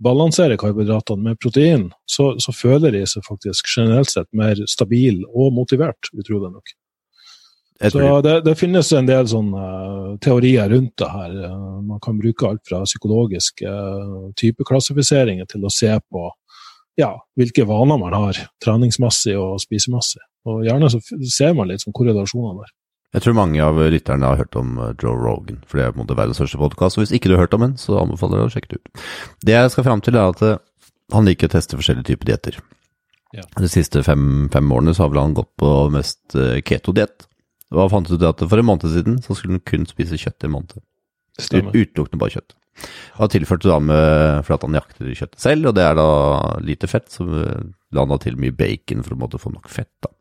balanserer 0.04 0.58
karbohydratene 0.60 1.30
med 1.30 1.38
protein, 1.42 1.88
så, 2.06 2.34
så 2.42 2.52
føler 2.54 2.94
de 2.94 3.06
seg 3.08 3.24
faktisk 3.26 3.70
generelt 3.76 4.12
sett 4.12 4.28
mer 4.36 4.60
stabil 4.70 5.24
og 5.28 5.54
motivert, 5.56 6.10
utrolig 6.14 6.52
nok. 6.52 6.76
Så 7.78 8.20
det, 8.26 8.40
det 8.42 8.56
finnes 8.58 8.88
en 8.92 9.06
del 9.06 9.28
sånne 9.30 9.64
eh, 9.64 10.14
teorier 10.24 10.70
rundt 10.72 10.96
det 10.98 11.10
her. 11.12 11.34
Eh, 11.46 11.66
man 11.86 12.00
kan 12.02 12.18
bruke 12.18 12.48
alt 12.48 12.64
fra 12.66 12.82
psykologiske 12.82 13.70
uh, 13.70 14.32
typeklassifiseringer 14.38 15.46
til 15.48 15.66
å 15.66 15.70
se 15.72 15.92
på 16.10 16.24
ja, 16.98 17.12
hvilke 17.38 17.62
vaner 17.68 18.00
man 18.00 18.16
har, 18.16 18.40
treningsmessig 18.64 19.36
og 19.38 19.60
spisemessig. 19.62 20.24
Og 20.48 20.64
gjerne 20.66 20.90
så 20.90 21.00
ser 21.30 21.54
man 21.54 21.70
litt 21.70 21.84
sånn 21.84 21.94
korrelasjoner 21.96 22.62
der. 22.62 22.72
jeg 23.14 23.24
tror 23.24 23.36
mange 23.38 23.60
av 23.64 23.78
lytterne 23.92 24.32
har 24.32 24.40
hørt 24.42 24.58
om 24.58 24.74
eh, 24.82 24.96
Joe 24.98 25.14
Rogan, 25.14 25.62
for 25.66 25.78
det 25.78 25.86
er 25.86 25.94
på 25.94 26.00
en 26.00 26.04
måte 26.06 26.18
verdens 26.18 26.40
største 26.40 26.60
podkast. 26.60 26.98
Og 26.98 27.04
hvis 27.04 27.14
ikke 27.14 27.30
du 27.30 27.36
har 27.36 27.46
hørt 27.46 27.54
om 27.54 27.68
den, 27.68 27.76
så 27.78 28.00
anbefaler 28.02 28.42
jeg 28.42 28.50
å 28.50 28.54
sjekke 28.56 28.72
det 28.72 28.80
ut. 28.80 29.06
Det 29.46 29.54
jeg 29.54 29.70
skal 29.74 29.86
fram 29.86 30.02
til, 30.02 30.18
er 30.18 30.34
at 30.34 30.42
eh, 30.42 30.58
han 31.14 31.30
liker 31.30 31.48
å 31.48 31.54
teste 31.54 31.78
forskjellige 31.78 32.10
typer 32.10 32.32
dietter. 32.32 32.60
Ja. 33.36 33.44
De 33.60 33.68
siste 33.70 34.02
fem, 34.02 34.48
fem 34.52 34.72
årene 34.72 34.96
så 34.96 35.04
har 35.04 35.12
vel 35.12 35.22
han 35.22 35.38
gått 35.38 35.52
på 35.60 35.72
mest 35.94 36.34
eh, 36.34 36.58
keto-diett. 36.66 37.27
Han 37.76 37.90
fant 37.92 38.10
ut 38.10 38.24
at 38.24 38.44
for 38.44 38.60
en 38.60 38.68
måned 38.68 38.88
siden 38.92 39.18
så 39.24 39.36
skulle 39.36 39.58
hun 39.58 39.66
kun 39.66 39.84
spise 39.88 40.16
kjøtt 40.20 40.44
i 40.44 40.48
en 40.48 40.54
måned. 40.54 40.78
Utelukkende 41.38 42.20
bare 42.20 42.38
kjøtt. 42.38 42.54
Han 43.18 43.30
tilførte 43.32 43.70
da 43.70 43.78
med 43.82 44.46
for 44.46 44.54
at 44.54 44.64
han 44.64 44.78
jakter 44.78 45.10
kjøttet 45.10 45.42
selv, 45.42 45.70
og 45.70 45.74
det 45.76 45.84
er 45.84 45.98
da 45.98 46.08
lite 46.64 46.88
fett, 46.90 47.10
så 47.10 47.26
la 47.26 48.04
han 48.04 48.12
da 48.12 48.18
til 48.22 48.38
mye 48.38 48.54
bacon 48.54 49.02
for 49.04 49.18
å 49.18 49.42
få 49.42 49.52
nok 49.54 49.68
fett. 49.72 49.92
da. 50.04 50.12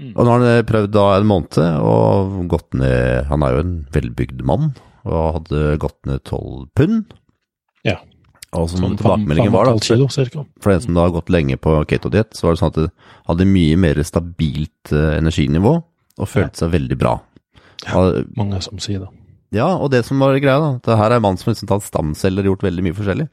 Mm. 0.00 0.12
Og 0.14 0.20
nå 0.24 0.32
har 0.32 0.44
han 0.44 0.68
prøvd 0.68 0.92
da 0.96 1.06
en 1.16 1.28
måned 1.28 1.58
og 1.84 2.36
gått 2.52 2.72
ned 2.76 3.28
Han 3.28 3.42
er 3.44 3.52
jo 3.52 3.62
en 3.62 3.74
velbygd 3.92 4.42
mann 4.48 4.70
og 5.06 5.36
hadde 5.38 5.76
gått 5.80 5.98
ned 6.08 6.24
tolv 6.26 6.66
pund. 6.76 7.12
Ja. 7.86 8.00
Og 8.56 8.70
som 8.72 8.80
Sånn 8.80 8.96
tilbakemeldingen 8.98 9.52
var, 9.54 9.68
da, 9.68 9.76
kilo, 9.82 10.08
for 10.08 10.72
den 10.72 10.82
som 10.82 10.96
da 10.96 11.04
har 11.06 11.14
gått 11.14 11.30
lenge 11.30 11.58
på 11.60 11.76
ketodiett, 11.90 12.32
så 12.34 12.46
var 12.46 12.56
det 12.56 12.60
sånn 12.62 12.72
at 12.72 12.80
det 12.80 12.88
hadde 13.28 13.48
mye 13.50 13.76
mer 13.78 14.00
stabilt 14.06 14.92
eh, 14.94 15.18
energinivå 15.20 15.76
og 16.16 16.30
følte 16.30 16.62
seg 16.62 16.74
veldig 16.74 16.98
bra. 17.00 17.14
Ja. 17.84 18.02
Mange 18.38 18.60
som 18.64 18.80
sier 18.82 19.04
det. 19.04 19.12
Ja, 19.54 19.68
og 19.76 19.92
det 19.92 20.02
som 20.08 20.20
var 20.20 20.36
greia, 20.42 20.58
da. 20.58 20.70
Det 20.82 20.98
her 20.98 21.12
er 21.12 21.20
en 21.20 21.24
mann 21.24 21.38
som 21.40 21.52
liksom 21.52 21.70
tatt 21.70 21.86
stamceller 21.86 22.44
og 22.44 22.56
gjort 22.56 22.66
veldig 22.66 22.84
mye 22.86 22.96
forskjellig. 22.96 23.26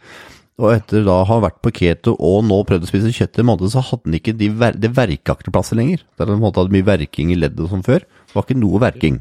Og 0.62 0.70
etter 0.70 1.02
da 1.08 1.16
å 1.24 1.26
ha 1.26 1.40
vært 1.42 1.64
på 1.66 1.72
keto 1.74 2.14
og 2.22 2.44
nå 2.46 2.60
prøvd 2.70 2.86
å 2.86 2.90
spise 2.92 3.14
kjøtt 3.16 3.40
i 3.40 3.42
en 3.42 3.50
måned, 3.50 3.72
så 3.74 3.82
hadde 3.82 4.06
han 4.06 4.20
ikke 4.20 4.36
de 4.38 4.52
ver 4.54 4.78
det 4.78 4.92
verkeakteplasser 4.94 5.80
lenger. 5.80 6.04
Der 6.20 6.30
han 6.30 6.46
hadde 6.46 6.70
mye 6.76 6.86
verking 6.86 7.34
i 7.34 7.40
leddet 7.40 7.72
som 7.72 7.82
før. 7.86 8.06
Det 8.06 8.38
var 8.38 8.46
ikke 8.46 8.60
noe 8.62 8.82
verking. 8.84 9.20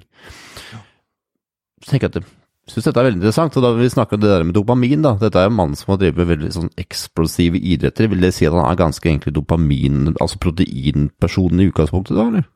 Så 1.83 1.95
tenker 1.95 2.11
jeg 2.11 2.13
at 2.13 2.21
jeg 2.63 2.77
synes 2.77 2.85
dette 2.87 3.01
er 3.01 3.07
veldig 3.09 3.19
interessant, 3.19 3.57
og 3.59 3.65
da 3.65 3.73
vi 3.75 3.89
snakke 3.91 4.15
om 4.15 4.21
det 4.23 4.29
der 4.31 4.45
med 4.47 4.55
dopamin, 4.55 5.03
da. 5.03 5.17
Dette 5.19 5.41
er 5.41 5.49
en 5.49 5.57
mann 5.57 5.73
som 5.75 5.95
har 5.95 6.03
drevet 6.05 6.29
veldig 6.29 6.51
sånn 6.55 6.69
eksplosive 6.79 7.59
idretter. 7.59 8.07
Vil 8.13 8.23
det 8.23 8.31
si 8.37 8.47
at 8.47 8.55
han 8.55 8.69
er 8.69 8.79
ganske 8.79 9.09
egentlig 9.09 9.33
dopamin, 9.35 10.13
altså 10.13 10.39
proteinpersonen 10.45 11.65
i 11.65 11.67
utgangspunktet, 11.73 12.15
da, 12.15 12.29
eller? 12.29 12.47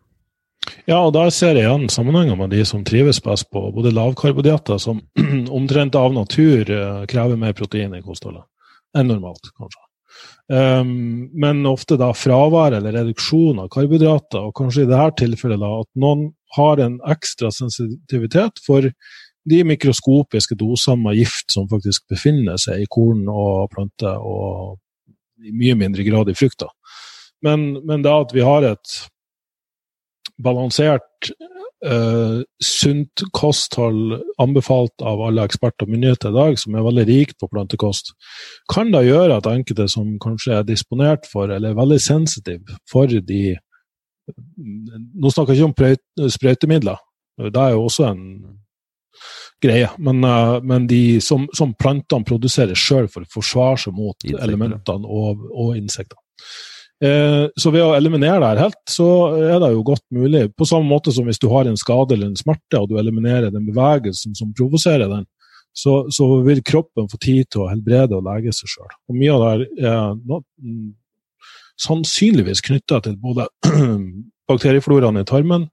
Ja, 0.87 1.01
og 1.01 1.13
der 1.17 1.33
ser 1.35 1.57
jeg 1.59 1.67
igjen 1.67 1.89
sammenhenger 1.91 2.39
med 2.39 2.53
de 2.55 2.63
som 2.67 2.85
trives 2.87 3.19
best 3.23 3.49
på 3.55 3.65
både 3.75 3.95
lavkarbodietter, 3.95 4.79
som 4.83 5.03
omtrent 5.59 5.99
av 5.99 6.15
natur 6.15 6.71
eh, 6.71 7.03
krever 7.11 7.39
mer 7.41 7.57
protein 7.59 7.95
i 7.97 8.05
kostholdet 8.05 8.47
enn 8.97 9.11
normalt, 9.11 9.51
kanskje. 9.59 9.83
Um, 10.47 11.27
men 11.35 11.67
ofte 11.67 11.99
da 11.99 12.13
fravær 12.15 12.77
eller 12.79 12.95
reduksjon 12.95 13.59
av 13.65 13.69
karbohydrater, 13.75 14.47
og 14.47 14.55
kanskje 14.57 14.85
i 14.87 14.89
dette 14.89 15.25
tilfellet 15.25 15.61
da 15.61 15.73
at 15.83 15.89
noen 16.01 16.29
har 16.57 16.81
en 16.81 17.01
ekstra 17.11 17.51
sensitivitet 17.53 18.63
for 18.65 18.87
de 19.47 19.59
mikroskopiske 19.67 20.57
dosene 20.59 21.03
med 21.03 21.19
gift 21.19 21.53
som 21.55 21.67
faktisk 21.71 22.07
befinner 22.11 22.59
seg 22.63 22.83
i 22.83 22.89
korn 22.91 23.27
og 23.31 23.69
planter, 23.75 24.23
og 24.23 24.79
i 25.45 25.53
mye 25.55 25.77
mindre 25.79 26.07
grad 26.07 26.31
i 26.31 26.39
frukter. 26.39 26.71
Men, 27.45 27.75
men 27.87 28.07
det 28.07 28.15
at 28.15 28.33
vi 28.35 28.47
har 28.47 28.65
et 28.71 28.97
balansert, 30.43 31.31
uh, 31.87 32.43
sunt 32.63 33.23
kosthold 33.37 34.17
anbefalt 34.43 35.05
av 35.05 35.23
alle 35.29 35.45
eksperter 35.47 35.87
og 35.87 35.95
myndigheter 35.95 36.33
i 36.33 36.37
dag, 36.37 36.59
som 36.61 36.77
er 36.77 36.87
veldig 36.87 37.07
rikt 37.09 37.39
på 37.41 37.49
plantekost, 37.53 38.13
kan 38.73 38.93
da 38.95 39.05
gjøre 39.07 39.39
at 39.39 39.49
enkelte 39.51 39.89
som 39.93 40.17
kanskje 40.23 40.59
er 40.59 40.69
disponert 40.69 41.29
for, 41.31 41.51
eller 41.51 41.73
er 41.73 41.81
veldig 41.81 42.03
sensitive 42.03 42.81
for 42.91 43.07
de 43.11 43.57
Nå 44.27 45.31
snakker 45.31 45.55
jeg 45.55 45.63
ikke 45.63 46.17
om 46.27 46.31
sprøytemidler, 46.35 46.97
det 47.39 47.61
er 47.63 47.77
jo 47.77 47.85
også 47.85 48.09
en 48.09 48.23
greie. 49.63 49.89
Men, 50.03 50.25
uh, 50.25 50.57
men 50.67 50.89
de 50.91 51.21
som, 51.23 51.45
som 51.55 51.75
plantene 51.79 52.27
produserer 52.27 52.75
sjøl 52.75 53.07
for 53.13 53.23
å 53.23 53.31
forsvare 53.31 53.85
seg 53.85 53.95
mot 53.95 54.17
Insekter. 54.25 54.43
elementene 54.49 55.07
og, 55.07 55.45
og 55.53 55.77
insekter. 55.79 56.19
Eh, 57.05 57.47
så 57.61 57.71
ved 57.75 57.85
å 57.85 57.93
eliminere 57.97 58.41
det 58.41 58.49
her 58.49 58.63
helt, 58.65 58.83
så 58.89 59.07
er 59.37 59.59
det 59.61 59.73
jo 59.75 59.85
godt 59.85 60.05
mulig. 60.17 60.47
På 60.57 60.69
samme 60.69 60.89
måte 60.89 61.13
som 61.13 61.29
hvis 61.29 61.41
du 61.43 61.49
har 61.53 61.69
en 61.69 61.77
skade 61.77 62.17
eller 62.17 62.31
en 62.31 62.39
smerte, 62.39 62.81
og 62.81 62.89
du 62.89 62.97
eliminerer 63.01 63.53
den 63.53 63.67
bevegelsen 63.69 64.37
som 64.39 64.55
provoserer 64.57 65.11
den, 65.13 65.27
så, 65.77 66.07
så, 66.09 66.25
vil 66.47 66.63
kroppen 66.65 67.11
få 67.13 67.19
tid 67.21 67.51
til 67.53 67.67
å 67.67 67.69
helbrede 67.69 68.17
og 68.17 68.25
lege 68.25 68.55
seg 68.57 68.71
sjøl. 68.73 68.95
Mye 69.13 69.35
av 69.35 69.43
det 69.45 69.67
er 69.85 70.15
no, 70.25 70.41
sannsynligvis 71.85 72.65
knytta 72.65 73.03
til 73.05 73.19
både 73.21 73.45
bakteriefloraen 74.51 75.21
i 75.21 75.27
tarmen 75.29 75.69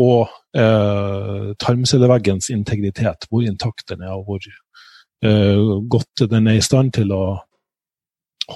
og 0.00 0.32
eh, 0.56 1.52
tarmcelleveggens 1.60 2.48
integritet, 2.54 3.28
hvor 3.28 3.44
intakt 3.44 3.84
den 3.92 4.06
er, 4.06 4.16
og 4.16 4.24
hvor 4.24 4.40
eh, 4.40 5.76
godt 5.92 6.24
den 6.32 6.48
er 6.48 6.56
i 6.56 6.64
stand 6.64 6.94
til 6.96 7.12
å 7.12 7.22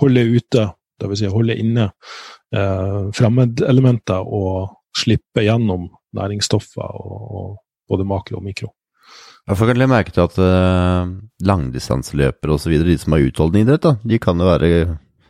holde 0.00 0.24
ute 0.32 0.70
Dvs. 1.02 1.20
Si 1.20 1.30
holde 1.32 1.58
inne 1.60 1.90
eh, 2.54 3.02
fremmedelementer 3.16 4.24
og 4.24 4.76
slippe 4.96 5.44
gjennom 5.44 5.90
næringsstoffer, 6.16 6.82
og, 6.82 7.30
og 7.36 7.48
både 7.90 8.06
makro 8.08 8.40
og 8.40 8.46
mikro. 8.46 8.72
Jeg 9.46 9.60
kanskje 9.60 9.86
merke 9.86 10.10
til 10.14 10.24
at 10.24 10.38
eh, 10.42 11.10
langdistanseløpere 11.46 12.56
osv., 12.56 12.78
de 12.82 12.96
som 12.98 13.14
har 13.14 13.26
utholdende 13.28 13.66
idrett, 13.66 13.84
da, 13.84 13.92
de 14.02 14.18
kan 14.22 14.40
jo 14.40 14.48
være 14.48 14.70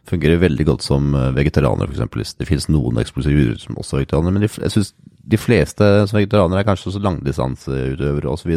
fungere 0.07 0.41
veldig 0.41 0.67
godt 0.71 0.87
som 0.87 1.11
eh, 1.15 1.35
vegetarianere, 1.37 1.91
f.eks. 1.93 2.37
Det 2.39 2.49
finnes 2.49 2.71
noen 2.73 3.03
eksplosive 3.03 3.43
utøvere 3.43 3.67
som 3.67 3.77
også 3.83 3.99
er 3.99 4.05
vegetarianere, 4.05 4.37
men 4.39 4.47
de, 4.47 4.51
jeg 4.63 4.75
synes 4.77 4.95
de 5.27 5.41
fleste 5.41 5.91
som 6.07 6.21
vegetarianere 6.21 6.63
er 6.63 6.69
kanskje 6.69 6.93
også 6.93 7.05
langdistanseutøvere 7.05 8.33
osv. 8.33 8.57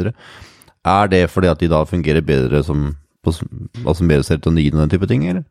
Er 0.88 1.12
det 1.12 1.24
fordi 1.34 1.52
at 1.52 1.60
de 1.60 1.72
da 1.72 1.84
fungerer 1.90 2.24
bedre 2.26 2.64
som 2.64 2.94
altså 3.86 4.06
mer 4.08 4.22
serotonin 4.24 4.78
og 4.78 4.86
den 4.86 4.94
type 4.94 5.10
ting, 5.10 5.26
eller? 5.28 5.44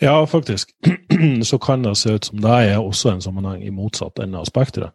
Ja, 0.00 0.26
faktisk. 0.26 0.70
Så 1.48 1.58
kan 1.58 1.82
det 1.82 1.96
se 1.98 2.14
ut 2.14 2.24
som 2.24 2.40
det 2.42 2.56
er 2.70 2.78
også 2.78 3.12
en 3.12 3.22
sammenheng 3.24 3.62
i 3.66 3.74
motsatt 3.74 4.20
ende 4.22 4.40
av 4.40 4.48
spekteret. 4.48 4.94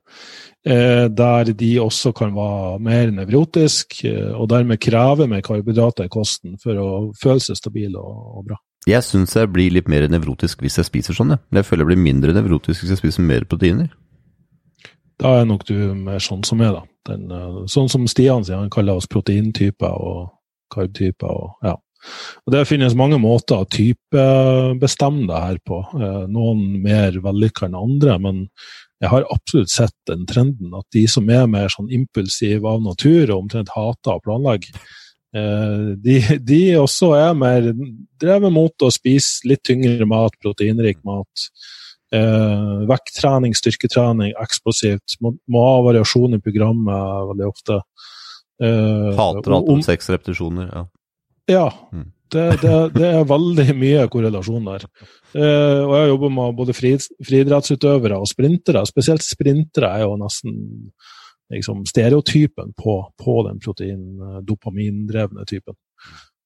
Eh, 0.66 1.10
der 1.12 1.52
de 1.52 1.72
også 1.84 2.14
kan 2.16 2.32
være 2.36 2.78
mer 2.80 3.12
nevrotisk, 3.12 3.98
eh, 4.08 4.32
og 4.32 4.48
dermed 4.50 4.80
kreve 4.80 5.28
mer 5.28 5.42
karbohydrater 5.44 6.08
i 6.08 6.14
kosten 6.14 6.56
for 6.62 6.80
å 6.80 6.92
føle 7.20 7.44
seg 7.44 7.60
stabil 7.60 7.98
og, 8.00 8.46
bra. 8.48 8.60
Jeg 8.88 9.04
syns 9.04 9.36
jeg 9.36 9.52
blir 9.52 9.72
litt 9.76 9.90
mer 9.92 10.06
nevrotisk 10.12 10.64
hvis 10.64 10.80
jeg 10.80 10.88
spiser 10.88 11.16
sånn, 11.16 11.36
jeg. 11.36 11.44
Jeg 11.60 11.68
føler 11.68 11.84
jeg 11.84 11.92
blir 11.92 12.04
mindre 12.06 12.36
nevrotisk 12.36 12.84
hvis 12.84 12.96
jeg 12.96 13.02
spiser 13.04 13.28
mer 13.28 13.44
proteiner. 13.48 13.92
Da 15.20 15.38
er 15.40 15.46
nok 15.48 15.68
du 15.68 15.76
mer 15.96 16.24
sånn 16.24 16.44
som 16.48 16.60
meg, 16.60 16.74
da. 16.76 16.84
Den, 17.12 17.28
eh, 17.32 17.60
sånn 17.68 17.92
som 17.92 18.08
Stian 18.08 18.48
sier, 18.48 18.60
han 18.60 18.72
kaller 18.72 19.00
oss 19.00 19.08
proteintyper 19.12 19.92
og 19.92 20.32
karbtyper 20.74 21.28
og 21.28 21.68
ja. 21.68 21.76
Og 22.46 22.56
Det 22.56 22.64
finnes 22.68 22.96
mange 23.00 23.20
måter 23.22 23.62
å 23.62 23.70
typebestemme 23.70 25.28
det 25.30 25.44
her 25.46 25.60
på. 25.66 25.84
Eh, 25.98 26.24
noen 26.32 26.82
mer 26.84 27.20
vellykka 27.24 27.68
enn 27.68 27.78
andre, 27.80 28.18
men 28.22 28.42
jeg 29.04 29.12
har 29.12 29.28
absolutt 29.34 29.72
sett 29.72 29.96
den 30.08 30.26
trenden 30.30 30.76
at 30.78 30.86
de 30.96 31.06
som 31.12 31.30
er 31.32 31.48
mer 31.52 31.72
sånn 31.72 31.92
impulsive 31.92 32.68
av 32.70 32.84
natur 32.84 33.32
og 33.34 33.40
omtrent 33.42 33.72
hater 33.76 34.16
å 34.16 34.24
planlegge, 34.24 34.72
eh, 35.36 35.94
de, 36.00 36.20
de 36.40 36.62
også 36.80 37.14
er 37.20 37.34
mer 37.38 37.72
drevet 38.22 38.54
mot 38.54 38.86
å 38.86 38.92
spise 38.94 39.48
litt 39.50 39.64
tyngre 39.68 40.08
mat, 40.08 40.36
proteinrik 40.44 41.02
mat. 41.08 41.48
Eh, 42.14 42.84
vekttrening, 42.90 43.56
styrketrening, 43.58 44.36
eksplosivt. 44.44 45.18
Må, 45.24 45.34
må 45.50 45.64
ha 45.66 45.78
variasjon 45.88 46.38
i 46.38 46.42
programmet 46.44 47.32
veldig 47.32 47.48
ofte. 47.50 47.80
Eh, 48.62 49.14
Hater 49.18 49.56
alt 49.58 49.72
om 49.74 49.82
seks 49.86 50.12
repetisjoner, 50.14 50.70
ja. 50.70 50.86
Ja, 51.52 51.68
det, 52.34 52.46
det, 52.62 52.76
det, 52.96 53.10
er 53.10 53.28
veldig 53.30 53.76
mye 53.78 54.06
korrelasjon 54.12 54.70
der. 54.70 54.86
Eh, 55.36 55.82
og 55.84 55.94
jeg 55.98 56.12
jobber 56.14 56.32
med 56.34 56.56
både 56.58 56.76
friidrettsutøvere 56.78 58.18
og 58.20 58.30
sprintere. 58.30 58.86
Spesielt 58.90 59.26
sprintere 59.26 59.92
er 59.98 60.06
jo 60.06 60.16
nesten 60.22 60.56
liksom, 61.54 61.84
stereotypen 61.90 62.74
på, 62.80 62.98
på 63.20 63.36
den 63.50 63.60
protein-dopamindrevne 63.64 65.46
typen. 65.50 65.78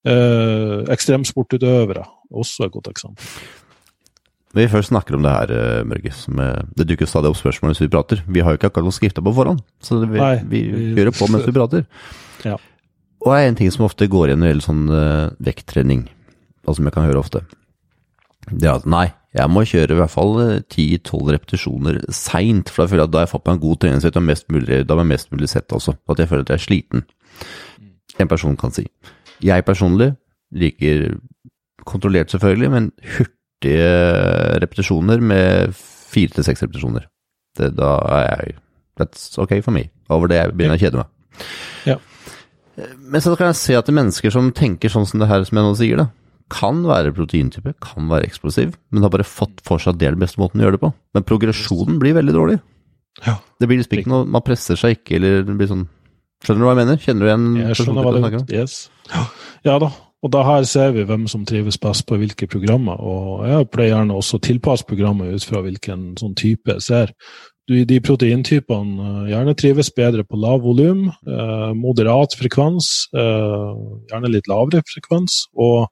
Eh, 0.08 0.84
ekstremsportutøvere 0.94 2.04
også 2.32 2.68
et 2.68 2.76
godt 2.76 2.92
eksempel. 2.92 3.32
Når 4.56 4.64
vi 4.64 4.72
først 4.72 4.90
snakker 4.90 5.18
om 5.18 5.26
det 5.26 5.36
her, 5.36 5.52
eh, 5.54 5.84
Mørge, 5.88 6.14
som, 6.16 6.40
det 6.76 6.88
dukker 6.90 7.10
stadig 7.10 7.32
opp 7.32 7.40
spørsmål 7.40 7.72
mens 7.72 7.84
vi 7.84 7.92
prater. 7.94 8.24
Vi 8.26 8.42
har 8.42 8.56
jo 8.56 8.60
ikke 8.60 8.72
akkurat 8.72 8.90
noe 8.90 8.96
skrifta 8.96 9.24
på 9.24 9.36
forhånd, 9.36 9.62
så 9.84 10.02
vi, 10.04 10.18
vi, 10.18 10.64
vi 10.74 10.90
kjører 10.98 11.16
på 11.16 11.30
mens 11.32 11.48
vi 11.48 11.56
prater. 11.56 11.86
Ja. 12.48 12.58
Og 13.28 13.34
er 13.36 13.50
en 13.50 13.58
ting 13.60 13.72
som 13.74 13.84
ofte 13.84 14.08
går 14.08 14.30
igjen 14.30 14.40
når 14.40 14.48
det 14.48 14.52
gjelder 14.54 14.66
sånn 14.70 14.84
uh, 14.88 15.32
vekttrening, 15.44 16.04
og 16.64 16.78
som 16.78 16.88
jeg 16.88 16.96
kan 16.96 17.08
høre 17.08 17.20
ofte, 17.20 17.42
det 18.48 18.70
er 18.70 18.78
at 18.78 18.86
nei, 18.88 19.10
jeg 19.36 19.52
må 19.52 19.66
kjøre 19.68 19.92
i 19.92 19.98
hvert 20.00 20.14
fall 20.14 20.38
10-12 20.40 21.32
repetisjoner 21.36 21.98
seint, 22.16 22.72
for 22.72 22.86
da 22.86 22.92
føler 22.94 23.04
jeg 23.04 23.10
at 23.10 23.14
da 23.14 23.20
har 23.20 23.28
jeg 23.28 23.34
fått 23.34 23.50
meg 23.50 23.58
en 23.58 23.64
god 23.66 23.82
treningssett, 23.84 24.20
og 24.20 24.28
mest 24.30 24.48
mulig, 24.54 24.80
da 24.88 24.98
jeg 25.02 25.10
mest 25.12 25.34
mulig 25.34 25.50
sett 25.52 25.76
også, 25.76 25.98
at 26.08 26.22
jeg 26.24 26.32
føler 26.32 26.46
at 26.46 26.54
jeg 26.54 26.62
er 26.62 26.64
sliten. 26.64 27.04
En 28.24 28.32
person 28.32 28.56
kan 28.58 28.74
si. 28.74 28.88
Jeg 29.44 29.68
personlig 29.68 30.14
liker 30.56 31.18
kontrollert 31.88 32.32
selvfølgelig, 32.32 32.72
men 32.72 32.90
hurtige 33.18 33.92
repetisjoner 34.64 35.20
med 35.20 35.76
fire 35.76 36.38
til 36.38 36.48
seks 36.48 36.64
repetisjoner. 36.64 37.10
Det, 37.60 37.74
da 37.76 37.98
er 38.22 38.26
jeg 38.32 38.58
That's 38.98 39.36
ok 39.38 39.60
for 39.62 39.76
meg. 39.76 39.92
Over 40.10 40.32
det 40.32 40.40
jeg 40.40 40.54
begynner 40.58 40.80
å 40.80 40.82
kjede 40.82 40.98
meg. 41.04 41.44
Ja. 41.86 42.00
Men 42.78 43.24
så 43.24 43.34
kan 43.38 43.50
jeg 43.50 43.60
se 43.60 43.76
at 43.78 43.88
det 43.88 43.94
er 43.94 44.00
mennesker 44.04 44.34
som 44.34 44.54
tenker 44.56 44.92
sånn 44.94 45.08
som 45.10 45.22
det 45.22 45.30
her 45.32 45.46
som 45.48 45.58
jeg 45.58 45.66
nå 45.66 45.76
sier, 45.80 46.02
da. 46.04 46.08
Kan 46.54 46.84
være 46.88 47.12
proteintype, 47.16 47.74
kan 47.84 48.08
være 48.08 48.30
eksplosiv, 48.30 48.78
men 48.94 49.04
har 49.04 49.12
bare 49.12 49.28
fått 49.28 49.60
for 49.68 49.82
seg 49.82 49.96
at 49.96 50.00
det 50.02 50.08
er 50.08 50.16
den 50.16 50.24
beste 50.24 50.40
måten 50.40 50.62
å 50.62 50.68
gjøre 50.68 50.78
det 50.78 50.84
på. 50.86 50.94
Men 51.18 51.26
progresjonen 51.28 51.98
blir 52.00 52.16
veldig 52.16 52.36
dårlig. 52.38 52.58
Ja. 53.26 53.40
Det 53.60 53.68
blir 53.68 53.80
liksom 53.82 53.98
ikke 53.98 54.12
noe 54.12 54.26
Man 54.30 54.44
presser 54.46 54.78
seg 54.78 55.00
ikke, 55.00 55.16
eller 55.18 55.40
det 55.42 55.56
blir 55.58 55.70
sånn 55.72 55.88
Skjønner 56.46 56.62
du 56.62 56.66
hva 56.68 56.74
jeg 56.76 56.80
mener? 56.84 57.00
Kjenner 57.02 57.24
du 57.24 57.30
igjen 57.32 57.46
Jeg 57.58 57.78
skjønner 57.80 58.06
hva 58.06 58.12
du 58.14 58.20
snakker. 58.22 58.44
Yes. 58.54 58.76
Ja 59.66 59.80
da. 59.82 59.90
Og 60.26 60.32
da 60.34 60.44
her 60.46 60.68
ser 60.70 60.94
vi 60.94 61.06
hvem 61.10 61.28
som 61.30 61.46
trives 61.50 61.78
best 61.82 62.06
på 62.10 62.18
hvilke 62.22 62.46
programmer. 62.50 62.98
Og 63.02 63.46
jeg 63.50 63.68
pleier 63.74 63.96
gjerne 63.96 64.18
også 64.18 64.38
å 64.40 64.44
tilpasse 64.46 64.86
programmet 64.86 65.34
ut 65.34 65.46
fra 65.50 65.62
hvilken 65.66 66.12
sånn 66.22 66.34
type 66.38 66.74
jeg 66.74 66.86
ser 66.86 67.14
de 67.68 68.00
proteintypene 68.04 69.08
eh, 69.08 69.24
gjerne 69.34 69.56
trives 69.60 69.90
bedre 69.96 70.24
på 70.24 70.40
lav 70.40 70.62
volum, 70.64 71.08
eh, 71.12 71.72
moderat 71.76 72.36
frekvens, 72.40 73.10
eh, 73.16 73.74
gjerne 74.12 74.32
litt 74.32 74.48
lavere 74.48 74.84
frekvens, 74.88 75.46
og, 75.56 75.88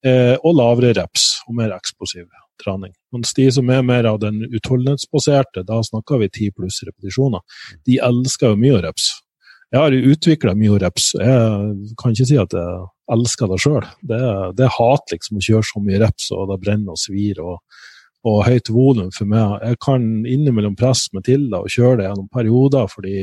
og, 0.00 0.52
lavere 0.56 0.94
reps 0.96 1.42
og 1.44 1.58
mer 1.58 1.74
eksplosiv 1.74 2.24
trening. 2.62 2.94
Mens 3.12 3.34
de 3.36 3.50
som 3.52 3.68
er 3.68 3.82
mer 3.84 4.06
av 4.08 4.20
den 4.22 4.38
utholdenhetsbaserte, 4.46 5.64
da 5.68 5.82
snakker 5.84 6.22
vi 6.22 6.30
10 6.30 6.54
pluss 6.56 6.78
repetisjoner, 6.86 7.42
de 7.84 7.98
elsker 8.06 8.54
jo 8.54 8.60
mye 8.62 8.80
reps. 8.86 9.10
Jeg 9.70 9.78
har 9.78 9.94
utvikla 9.94 10.54
myoreps. 10.58 11.12
Jeg 11.20 11.92
kan 12.00 12.14
ikke 12.14 12.26
si 12.26 12.38
at 12.40 12.56
jeg 12.56 12.80
elsker 13.12 13.52
det 13.52 13.60
sjøl. 13.62 13.84
Det, 14.02 14.22
det 14.58 14.64
er 14.66 14.72
hat 14.74 15.12
liksom 15.12 15.38
å 15.38 15.44
kjøre 15.46 15.68
så 15.68 15.82
mye 15.84 16.00
reps, 16.02 16.30
og 16.34 16.48
det 16.50 16.58
brenner 16.64 16.96
og 16.96 16.98
svir. 16.98 17.38
og 17.44 17.60
og 18.28 18.42
høyt 18.44 18.68
volum 18.72 19.10
for 19.14 19.28
meg. 19.28 19.58
Jeg 19.64 19.78
kan 19.84 20.08
innimellom 20.28 20.76
presse 20.78 21.12
med 21.16 21.24
til 21.28 21.46
og 21.56 21.70
kjøre 21.72 22.00
det 22.00 22.08
gjennom 22.08 22.28
perioder, 22.32 22.90
fordi 22.92 23.14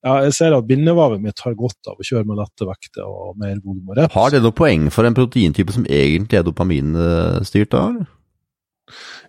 ja, 0.00 0.14
jeg 0.24 0.32
ser 0.32 0.54
at 0.56 0.68
bindevevet 0.68 1.20
mitt 1.20 1.42
har 1.44 1.56
godt 1.58 1.90
av 1.90 1.98
å 2.00 2.06
kjøre 2.06 2.24
med 2.28 2.38
lette 2.40 2.64
vekter 2.64 3.04
og 3.04 3.34
mer 3.40 3.58
volum 3.60 3.90
og 3.92 3.98
reps. 3.98 4.14
Har 4.16 4.32
det 4.32 4.40
noe 4.40 4.56
poeng 4.56 4.86
for 4.94 5.04
en 5.04 5.16
proteintype 5.16 5.74
som 5.76 5.84
egentlig 5.84 6.40
er 6.40 6.46
dopaminstyrt, 6.46 7.74
da? 7.74 8.06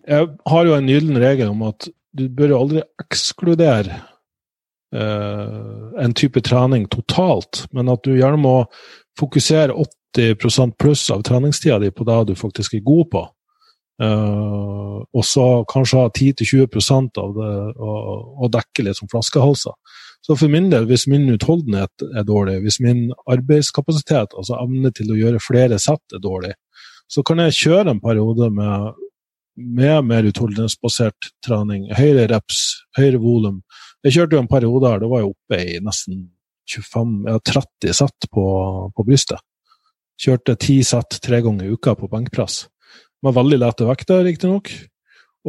Jeg 0.08 0.30
har 0.48 0.70
jo 0.70 0.78
en 0.78 0.88
gyllen 0.90 1.20
regel 1.22 1.52
om 1.52 1.68
at 1.68 1.90
du 2.16 2.24
bør 2.32 2.56
aldri 2.56 2.86
ekskludere 3.04 4.00
eh, 4.96 5.60
en 6.06 6.16
type 6.18 6.40
trening 6.48 6.88
totalt, 6.92 7.66
men 7.76 7.92
at 7.92 8.08
du 8.08 8.16
gjerne 8.16 8.40
må 8.40 8.56
fokusere 9.20 9.76
80% 10.16 10.76
pluss 10.80 11.04
av 11.12 11.28
treningstida 11.28 11.82
di 11.84 11.92
på 11.92 12.08
det 12.08 12.20
du 12.32 12.36
faktisk 12.40 12.80
er 12.80 12.88
god 12.88 13.12
på. 13.12 13.28
Uh, 14.02 15.02
og 15.14 15.26
så 15.28 15.44
kanskje 15.70 16.00
ha 16.00 16.10
10-20% 16.10 17.20
av 17.22 17.34
det 17.36 17.50
og, 17.76 18.00
og, 18.40 18.48
dekke 18.54 18.86
litt 18.88 18.98
som 18.98 19.10
flaskehalser. 19.12 19.76
Så 20.26 20.38
for 20.38 20.54
min 20.54 20.70
del, 20.72 20.88
hvis 20.90 21.08
min 21.10 21.28
utholdenhet 21.34 22.06
er 22.08 22.26
dårlig, 22.26 22.60
hvis 22.64 22.80
min 22.82 23.10
arbeidskapasitet, 23.30 24.34
altså 24.38 24.58
evne 24.62 24.94
til 24.96 25.12
å 25.12 25.20
gjøre 25.20 25.44
flere 25.44 25.80
sett, 25.82 26.02
er 26.14 26.22
dårlig, 26.24 26.54
så 27.12 27.26
kan 27.28 27.42
jeg 27.44 27.58
kjøre 27.58 27.96
en 27.96 28.02
periode 28.02 28.50
med, 28.56 29.02
med 29.58 30.08
mer 30.08 30.30
utholdenhetsbasert 30.30 31.32
trening. 31.46 31.90
Høyere 31.98 32.30
reps, 32.32 32.62
høyere 32.98 33.22
volum. 33.22 33.62
Jeg 34.06 34.18
kjørte 34.18 34.38
jo 34.38 34.44
en 34.46 34.52
periode 34.52 34.94
her, 34.94 35.02
da 35.02 35.10
var 35.12 35.24
jeg 35.24 35.34
oppe 35.34 35.62
i 35.62 35.80
nesten 35.84 36.30
25, 36.72 37.16
ja, 37.28 37.40
30 37.52 37.98
sett 37.98 38.30
på, 38.32 38.46
på 38.96 39.06
brystet. 39.06 39.42
Kjørte 40.22 40.56
10 40.56 40.86
sett 40.86 41.18
tre 41.26 41.42
ganger 41.42 41.66
i 41.66 41.74
uka 41.76 41.98
på 41.98 42.10
benkpress. 42.10 42.68
Med 43.22 43.36
veldig 43.38 43.60
lette 43.62 43.86
vekter, 43.86 44.24
riktignok. 44.26 44.72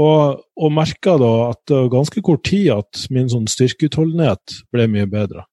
Og, 0.00 0.42
og 0.56 0.72
merka 0.72 1.18
da 1.20 1.32
at 1.50 1.60
det 1.68 1.76
var 1.76 1.90
ganske 1.92 2.22
kort 2.24 2.44
tid 2.48 2.70
at 2.74 3.06
min 3.12 3.28
sånn 3.32 3.48
styrkeutholdenhet 3.50 4.60
ble 4.72 4.86
mye 4.92 5.08
bedre. 5.10 5.44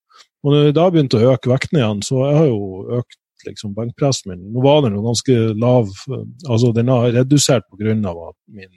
Og 0.44 0.54
når 0.54 0.70
jeg 0.70 0.76
da 0.78 0.86
begynte 0.92 1.20
å 1.20 1.34
øke 1.34 1.52
vekten 1.52 1.82
igjen, 1.82 2.04
så 2.06 2.22
jeg 2.30 2.38
har 2.38 2.48
jo 2.48 3.00
økt 3.02 3.18
liksom 3.48 3.74
benkpressen 3.76 4.32
min. 4.32 4.46
Nå 4.54 4.64
var 4.64 4.84
den 4.86 4.96
jo 4.96 5.04
ganske 5.04 5.36
lav, 5.60 5.92
altså 6.48 6.72
den 6.76 6.92
har 6.92 7.12
redusert 7.16 7.68
pga. 7.72 7.96
at 8.12 8.38
min 8.48 8.72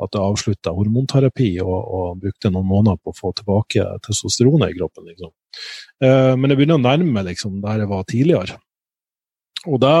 at 0.00 0.16
jeg 0.16 0.24
avslutta 0.24 0.72
hormonterapi 0.72 1.50
og, 1.60 1.76
og, 1.76 2.20
brukte 2.22 2.48
noen 2.52 2.68
måneder 2.70 3.00
på 3.02 3.12
å 3.12 3.18
få 3.18 3.32
tilbake 3.36 3.84
testosteronet 4.06 4.72
i 4.72 4.78
kroppen. 4.78 5.10
Liksom. 5.10 5.32
Eh, 6.06 6.32
men 6.40 6.50
jeg 6.50 6.60
begynner 6.60 6.80
å 6.80 6.84
nærme 6.86 7.24
liksom, 7.26 7.58
der 7.64 7.82
jeg 7.82 7.90
var 7.90 8.06
tidligere. 8.08 8.56
Og 9.68 9.76
da 9.82 9.94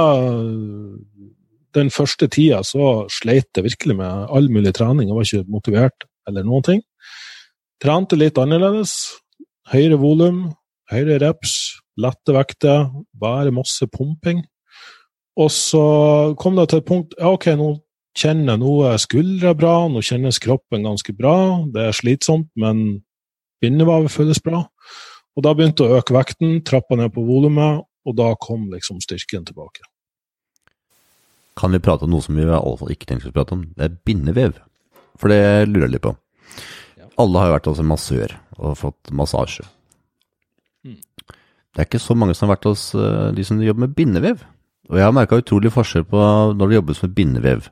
den 1.76 1.90
første 1.94 2.28
tida 2.32 2.62
så 2.66 3.06
sleit 3.12 3.50
jeg 3.56 3.66
virkelig 3.66 3.96
med 4.00 4.30
all 4.30 4.50
mulig 4.52 4.72
trening. 4.76 5.08
Jeg 5.08 5.16
var 5.16 5.28
ikke 5.28 5.52
motivert 5.52 6.06
eller 6.28 6.46
noen 6.46 6.66
ting. 6.66 6.80
Trente 7.80 8.18
litt 8.18 8.38
annerledes. 8.40 8.94
Høyere 9.70 10.00
volum, 10.00 10.48
høyere 10.90 11.20
reps, 11.22 11.54
lette 12.00 12.34
vekter, 12.34 12.88
bare 13.14 13.52
masse 13.54 13.86
pumping. 13.92 14.42
Og 15.40 15.50
så 15.54 15.84
kom 16.40 16.58
det 16.58 16.70
til 16.70 16.82
et 16.82 16.88
punkt 16.88 17.14
ja, 17.18 17.30
ok, 17.30 17.52
nå 17.56 17.70
kjenner 18.18 18.56
jeg 18.56 18.62
noe 18.64 18.96
skuldra 19.00 19.54
bra, 19.56 19.74
nå 19.88 20.02
kjennes 20.04 20.40
kroppen 20.42 20.84
ganske 20.88 21.14
bra. 21.16 21.36
Det 21.70 21.86
er 21.86 21.96
slitsomt, 21.96 22.50
men 22.58 23.04
bindevevet 23.62 24.12
føles 24.12 24.42
bra. 24.42 24.64
Og 25.38 25.46
da 25.46 25.54
begynte 25.54 25.86
jeg 25.86 25.94
å 25.94 26.02
øke 26.02 26.16
vekten, 26.16 26.58
trappa 26.66 26.98
ned 26.98 27.14
på 27.14 27.24
volumet, 27.24 27.86
og 28.08 28.18
da 28.18 28.32
kom 28.42 28.66
liksom 28.72 28.98
styrken 29.04 29.46
tilbake 29.46 29.89
kan 31.58 31.74
vi 31.74 31.82
prate 31.82 32.06
om 32.06 32.12
noe 32.12 32.24
som 32.24 32.36
vi 32.38 32.44
i 32.44 32.50
alle 32.50 32.78
fall 32.80 32.92
ikke 32.94 33.08
tenker 33.10 33.30
å 33.30 33.36
prate 33.36 33.56
om. 33.56 33.64
Det 33.76 33.86
er 33.86 33.98
bindevev. 34.06 34.60
For 35.20 35.32
det 35.32 35.68
lurer 35.68 35.88
jeg 35.88 35.96
litt 35.96 36.06
på. 36.06 36.14
Alle 37.20 37.42
har 37.42 37.50
jo 37.50 37.56
vært 37.56 37.68
hos 37.68 37.82
en 37.82 37.90
massør 37.90 38.36
og 38.60 38.78
fått 38.80 39.12
massasje. 39.16 39.66
Mm. 40.86 40.96
Det 41.26 41.82
er 41.82 41.88
ikke 41.88 42.02
så 42.02 42.16
mange 42.18 42.36
som 42.36 42.48
har 42.48 42.56
vært 42.56 42.70
hos 42.70 42.90
uh, 42.96 43.28
de 43.36 43.44
som 43.46 43.60
jobber 43.62 43.86
med 43.86 43.96
bindevev. 43.98 44.44
Og 44.90 44.98
jeg 44.98 45.06
har 45.06 45.14
merka 45.14 45.38
utrolig 45.38 45.70
forskjell 45.74 46.06
på 46.10 46.20
når 46.58 46.70
det 46.70 46.78
jobbes 46.78 47.02
med 47.04 47.16
bindevev. 47.18 47.68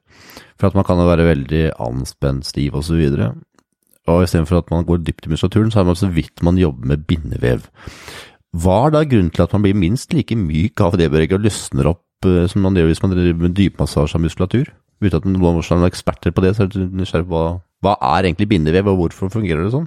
For 0.59 0.69
at 0.69 0.77
man 0.79 0.87
kan 0.87 1.01
være 1.03 1.27
veldig 1.27 1.65
anspent, 1.83 2.47
stiv 2.47 2.77
osv. 2.79 2.99
Og, 2.99 3.17
så 3.19 3.31
og 4.09 4.25
istedenfor 4.25 4.63
at 4.63 4.71
man 4.73 4.87
går 4.89 5.03
dypt 5.07 5.27
i 5.27 5.33
muskulaturen, 5.33 5.73
så 5.73 5.83
er 5.83 5.89
man 5.89 5.99
så 5.99 6.11
vidt 6.13 6.45
man 6.47 6.61
jobber 6.61 6.93
med 6.93 7.07
bindevev. 7.11 7.67
Hva 8.57 8.79
er 8.87 8.95
da 8.95 9.03
grunnen 9.05 9.33
til 9.35 9.45
at 9.45 9.55
man 9.55 9.65
blir 9.67 9.77
minst 9.77 10.15
like 10.17 10.37
myk 10.39 10.81
av 10.81 10.97
det 11.01 11.11
beveget 11.13 11.37
og 11.37 11.45
løsner 11.45 11.91
opp 11.91 12.05
Eh, 12.27 12.49
som 12.51 12.65
man 12.67 12.75
gjør 12.75 12.91
hvis 12.91 13.03
man 13.05 13.15
driver 13.15 13.47
med 13.47 13.55
dypmassasje 13.55 14.19
av 14.19 14.25
muskulatur? 14.25 14.73
Uten 14.99 15.21
at 15.21 15.27
noen 15.31 15.63
er 15.63 15.87
eksperter 15.87 16.35
på 16.35 16.43
det, 16.43 16.57
så 16.57 16.65
er 16.65 16.73
du 16.73 16.81
nysgjerrig 16.91 17.29
på 17.29 17.39
hva, 17.39 17.53
hva 17.85 17.95
er 18.17 18.27
egentlig 18.27 18.49
bindevev, 18.51 18.91
og 18.91 19.05
hvorfor 19.05 19.31
fungerer 19.31 19.63
det 19.63 19.75
sånn? 19.77 19.87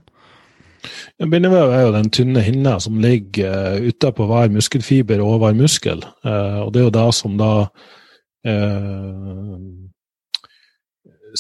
Ja, 1.19 1.27
bindevev 1.27 1.73
er 1.75 1.83
jo 1.83 1.93
den 1.97 2.09
tynne 2.15 2.41
hinna 2.45 2.77
som 2.81 3.01
ligger 3.03 3.75
uh, 3.75 3.89
utapå 3.91 4.25
hver 4.29 4.49
muskelfiber 4.55 5.19
og 5.21 5.41
hver 5.43 5.57
muskel. 5.59 5.99
Uh, 6.23 6.63
og 6.63 6.71
det 6.71 6.81
er 6.81 6.87
jo 6.87 6.95
det 6.95 7.05
som 7.19 7.35
da 7.37 7.51
uh, 8.47 9.59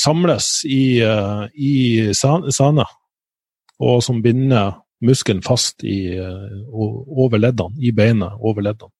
samles 0.03 0.51
i, 0.67 0.83
uh, 0.99 1.47
i 1.55 2.11
sene, 2.13 2.85
og 3.81 4.03
som 4.03 4.21
binder 4.21 4.75
muskelen 5.01 5.41
fast 5.41 5.81
i, 5.87 6.11
over 6.69 7.39
leddene, 7.39 7.79
i 7.81 7.89
beinet 7.95 8.35
over 8.37 8.61
leddene 8.67 8.93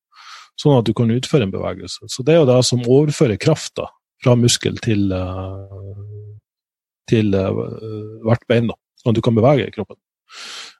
sånn 0.59 0.77
at 0.79 0.87
du 0.87 0.93
kan 0.97 1.11
utføre 1.13 1.47
en 1.47 1.53
bevegelse. 1.53 2.07
Så 2.11 2.25
det 2.25 2.35
er 2.35 2.41
jo 2.41 2.49
det 2.49 2.61
som 2.67 2.83
overfører 2.85 3.39
krafta 3.41 3.87
fra 4.23 4.35
muskel 4.37 4.77
til, 4.85 5.11
eh, 5.11 6.01
til 7.09 7.33
eh, 7.37 7.61
hvert 8.25 8.47
bein, 8.49 8.69
da, 8.69 8.77
sånn 9.01 9.13
at 9.13 9.19
du 9.19 9.23
kan 9.25 9.37
bevege 9.37 9.71
kroppen. 9.75 9.97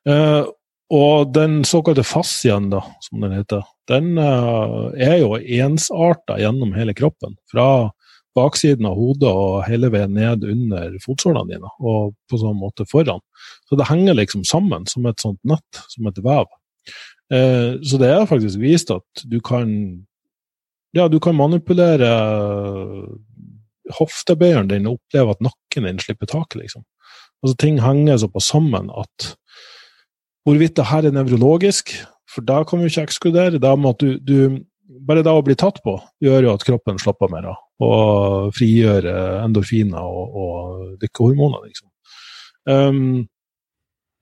Eh, 0.10 0.44
og 0.92 1.32
den 1.34 1.62
såkalte 1.64 2.04
fascien, 2.04 2.70
da, 2.74 2.84
som 3.08 3.24
den 3.24 3.38
heter, 3.38 3.64
den 3.88 4.18
er 4.20 5.22
jo 5.22 5.38
ensarta 5.40 6.36
gjennom 6.36 6.74
hele 6.76 6.92
kroppen. 6.92 7.38
Fra 7.48 7.94
baksiden 8.36 8.88
av 8.88 8.98
hodet 9.00 9.32
og 9.32 9.62
hele 9.68 9.88
veien 9.92 10.12
ned 10.16 10.44
under 10.48 10.98
fotsålene 11.04 11.54
dine, 11.54 11.72
og 11.80 12.12
på 12.28 12.40
sånn 12.42 12.60
måte 12.60 12.84
foran. 12.92 13.24
Så 13.70 13.80
det 13.80 13.88
henger 13.88 14.20
liksom 14.20 14.44
sammen 14.48 14.84
som 14.92 15.08
et 15.08 15.24
sånt 15.24 15.40
nett, 15.48 15.82
som 15.92 16.12
et 16.12 16.20
vev. 16.24 16.52
Eh, 17.32 17.80
så 17.88 18.00
det 18.02 18.10
er 18.12 18.30
faktisk 18.30 18.60
vist 18.62 18.92
at 18.94 19.26
du 19.26 19.40
kan 19.44 19.70
ja, 20.92 21.08
du 21.08 21.22
kan 21.24 21.38
manipulere 21.38 22.10
hoftebøyeren 23.96 24.72
din 24.72 24.90
og 24.90 25.00
oppleve 25.00 25.36
at 25.36 25.46
nakken 25.46 25.88
din 25.88 26.02
slipper 26.04 26.28
taket, 26.28 26.60
liksom. 26.66 26.84
Altså, 27.42 27.56
ting 27.58 27.80
henger 27.82 28.20
såpass 28.22 28.52
sammen 28.52 28.92
at 28.92 29.32
hvorvidt 30.46 30.76
det 30.78 30.90
her 30.90 31.08
er 31.08 31.16
nevrologisk, 31.16 31.94
for 32.32 32.44
da 32.46 32.62
kan 32.68 32.82
vi 32.82 32.92
ikke 32.92 33.08
ekskludere. 33.08 33.62
Da 33.62 33.74
må 33.80 33.94
du, 34.00 34.18
du, 34.20 34.62
bare 35.08 35.24
det 35.24 35.32
å 35.32 35.44
bli 35.46 35.56
tatt 35.60 35.80
på 35.86 35.96
gjør 36.24 36.48
jo 36.48 36.54
at 36.56 36.66
kroppen 36.68 37.00
slapper 37.02 37.32
mer 37.32 37.54
av 37.54 37.60
og 37.82 38.52
frigjør 38.54 39.08
endorfiner 39.42 40.04
og, 40.06 40.36
og 40.38 41.02
lykkehormoner, 41.02 41.64
liksom. 41.66 41.88
Um, 42.70 43.24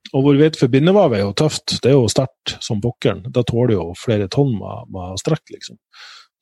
og 0.10 0.26
hvorvidt 0.26 0.58
for 0.58 0.72
bindevev 0.74 1.14
er 1.14 1.22
jo 1.22 1.34
tøft, 1.38 1.78
det 1.84 1.92
er 1.92 1.98
jo 1.98 2.10
sterkt 2.10 2.56
som 2.66 2.80
pokkeren. 2.82 3.26
Da 3.34 3.44
tåler 3.46 3.76
jo 3.76 3.90
flere 4.00 4.30
tonn 4.32 4.56
med, 4.58 4.90
med 4.94 5.20
strekk, 5.22 5.44
liksom. 5.54 5.78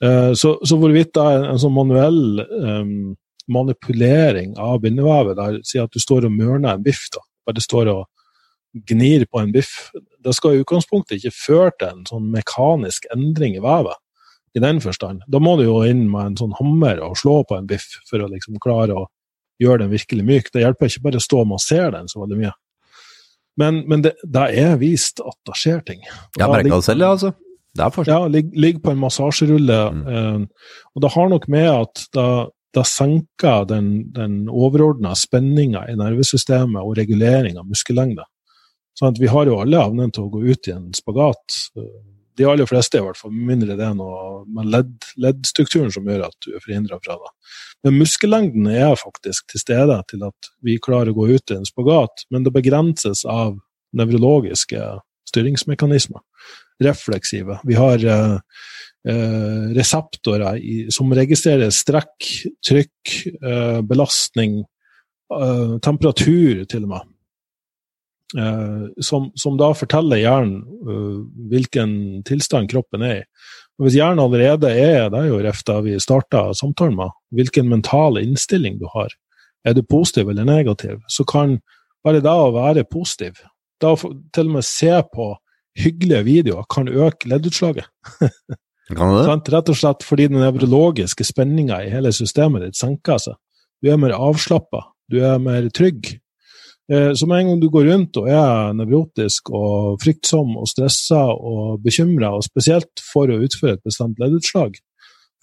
Uh, 0.03 0.31
så, 0.37 0.55
så, 0.61 0.77
hvorvidt 0.77 1.15
det 1.17 1.23
er 1.25 1.47
en 1.49 1.59
sånn 1.59 1.73
manuell 1.73 2.43
um, 2.45 3.15
manipulering 3.49 4.53
av 4.61 4.83
bindevevet, 4.83 5.39
der 5.39 5.57
si 5.65 5.81
at 5.81 5.91
du 5.91 5.99
står 6.03 6.27
og 6.27 6.35
mørner 6.35 6.75
en 6.75 6.85
biff, 6.85 7.07
da, 7.15 7.23
bare 7.47 7.63
står 7.63 7.91
og 7.95 8.05
gnir 8.87 9.25
på 9.31 9.41
en 9.41 9.51
biff, 9.55 9.89
det 10.23 10.35
skal 10.37 10.55
i 10.55 10.61
utgangspunktet 10.61 11.17
ikke 11.17 11.33
føre 11.33 11.71
til 11.79 11.89
en 11.89 12.05
sånn 12.09 12.27
mekanisk 12.33 13.07
endring 13.15 13.57
i 13.57 13.63
vevet, 13.63 13.97
i 14.55 14.61
den 14.63 14.79
forstand. 14.83 15.23
Da 15.27 15.41
må 15.43 15.55
du 15.57 15.65
jo 15.65 15.81
inn 15.87 16.05
med 16.11 16.31
en 16.31 16.39
sånn 16.39 16.55
hammer 16.59 17.01
og 17.05 17.17
slå 17.19 17.41
på 17.47 17.57
en 17.57 17.67
biff 17.69 17.97
for 18.09 18.21
å 18.21 18.29
liksom 18.31 18.61
klare 18.63 18.95
å 18.95 19.07
gjøre 19.61 19.85
den 19.85 19.93
virkelig 19.93 20.25
myk. 20.25 20.53
Det 20.53 20.63
hjelper 20.63 20.91
ikke 20.91 21.05
bare 21.07 21.21
å 21.21 21.25
stå 21.25 21.41
og 21.41 21.51
massere 21.55 21.91
den 21.95 22.09
så 22.11 22.21
veldig 22.21 22.39
mye. 22.43 22.53
Men, 23.57 23.81
men 23.89 24.05
det, 24.05 24.13
det, 24.23 24.45
er 24.61 24.77
vist 24.81 25.21
at 25.23 25.37
det 25.49 25.57
skjer 25.57 25.81
ting. 25.85 26.03
Jeg 26.37 26.43
har 26.43 26.53
merka 26.53 26.77
det 26.77 26.85
selv, 26.85 27.05
ja, 27.05 27.13
altså. 27.15 27.33
Det 27.77 27.85
er 27.85 27.93
forskjell. 27.93 28.13
Ja, 28.13 28.29
ligger 28.33 28.61
ligg 28.65 28.79
på 28.83 28.93
en 28.93 29.01
massasjerulle. 29.01 29.79
Mm. 29.93 30.03
Eh, 30.13 30.69
og 30.95 31.03
det 31.03 31.11
har 31.13 31.29
nok 31.33 31.47
med 31.53 31.67
at 31.71 32.03
det, 32.17 32.29
det 32.77 32.85
senker 32.89 33.67
den, 33.69 33.91
den 34.15 34.39
overordna 34.49 35.13
spenninga 35.17 35.85
i 35.91 35.97
nervesystemet 35.99 36.81
og 36.81 36.97
regulering 36.99 37.57
av 37.61 37.69
muskellengde. 37.69 38.25
Sånn 38.97 39.17
vi 39.19 39.29
har 39.29 39.49
jo 39.49 39.59
alle 39.61 39.81
evnen 39.83 40.13
til 40.13 40.25
å 40.25 40.31
gå 40.33 40.41
ut 40.47 40.69
i 40.69 40.73
en 40.73 40.89
spagat. 40.97 41.57
De 42.37 42.45
aller 42.45 42.69
fleste, 42.69 42.99
i 42.99 43.03
hvert 43.03 43.17
fall, 43.17 43.33
mindre 43.33 43.77
det 43.79 43.85
er 43.87 43.95
noe 43.97 44.43
med 44.53 44.69
leddstrukturen 45.17 45.89
som 45.93 46.05
gjør 46.07 46.27
at 46.27 46.35
du 46.45 46.51
er 46.53 46.63
forhindra 46.63 46.99
fra 47.01 47.17
det. 47.17 47.31
Men 47.85 47.97
muskellengden 48.01 48.69
er 48.69 48.93
faktisk 48.99 49.49
til 49.51 49.63
stede 49.63 49.97
til 50.11 50.25
at 50.27 50.51
vi 50.65 50.77
klarer 50.83 51.13
å 51.13 51.17
gå 51.17 51.29
ut 51.33 51.53
i 51.53 51.57
en 51.57 51.67
spagat, 51.67 52.27
men 52.33 52.45
det 52.45 52.53
begrenses 52.55 53.23
av 53.25 53.57
nevrologiske 53.97 54.81
styringsmekanismer. 55.29 56.21
Refleksive. 56.83 57.57
Vi 57.65 57.77
har 57.77 58.03
eh, 58.05 58.37
eh, 59.09 59.67
reseptorer 59.77 60.59
i, 60.61 60.77
som 60.93 61.13
registrerer 61.15 61.73
strekk, 61.73 62.31
trykk, 62.65 63.13
eh, 63.41 63.79
belastning, 63.87 64.59
eh, 65.33 65.77
temperatur 65.83 66.65
til 66.69 66.85
og 66.85 66.91
med. 66.93 67.13
Eh, 68.35 68.87
som, 68.99 69.31
som, 69.39 69.55
da 69.57 69.69
forteller 69.77 70.19
hjernen 70.19 70.59
eh, 70.83 71.19
hvilken 71.51 71.91
tilstand 72.27 72.67
kroppen 72.73 73.05
er 73.07 73.21
i. 73.21 73.23
Og 73.77 73.87
Hvis 73.87 73.95
hjernen 73.99 74.19
allerede 74.19 74.71
er 74.73 75.07
det 75.13 75.21
er 75.21 75.29
jo 75.29 75.39
ref 75.45 75.61
da 75.67 75.77
vi 75.85 75.95
starta 76.01 76.49
samtalen 76.57 76.97
med, 76.97 77.15
hvilken 77.31 77.69
mental 77.71 78.19
innstilling 78.19 78.81
du 78.81 78.87
har, 78.91 79.13
er 79.63 79.77
du 79.77 79.83
positiv 79.85 80.31
eller 80.33 80.47
negativ, 80.47 80.99
så 81.07 81.23
kan 81.27 81.59
bare 82.03 82.23
det 82.23 82.33
å 82.33 82.51
være 82.55 82.87
positiv, 82.89 83.39
da 83.81 83.93
til 83.95 84.49
og 84.49 84.55
med 84.57 84.65
se 84.65 84.91
på 85.13 85.31
hyggelige 85.77 86.23
videoer, 86.25 86.65
kan 86.73 86.89
øke 86.89 87.29
leddutslaget. 87.29 87.87
Kan 88.87 89.11
det? 89.11 89.51
Rett 89.51 89.67
og 89.67 89.75
slett 89.75 90.03
fordi 90.07 90.29
den 90.31 90.39
nevrologiske 90.39 91.25
spenninga 91.27 91.81
i 91.83 91.89
hele 91.91 92.13
systemet 92.15 92.63
ditt 92.63 92.77
senker 92.79 93.19
seg. 93.19 93.35
Du 93.83 93.89
er 93.91 93.99
mer 93.99 94.13
avslappa, 94.15 94.85
du 95.11 95.19
er 95.19 95.41
mer 95.43 95.67
trygg. 95.75 96.13
Eh, 96.91 97.13
så 97.13 97.27
med 97.27 97.39
en 97.39 97.49
gang 97.51 97.61
du 97.61 97.69
går 97.69 97.89
rundt 97.91 98.17
og 98.21 98.29
er 98.31 98.75
nevrotisk 98.77 99.51
og 99.51 99.97
fryktsom 100.03 100.53
og 100.55 100.69
stressa 100.71 101.23
og 101.35 101.81
bekymra, 101.83 102.31
og 102.37 102.45
spesielt 102.45 103.03
for 103.11 103.31
å 103.31 103.41
utføre 103.43 103.75
et 103.75 103.87
bestemt 103.87 104.21
leddutslag 104.23 104.79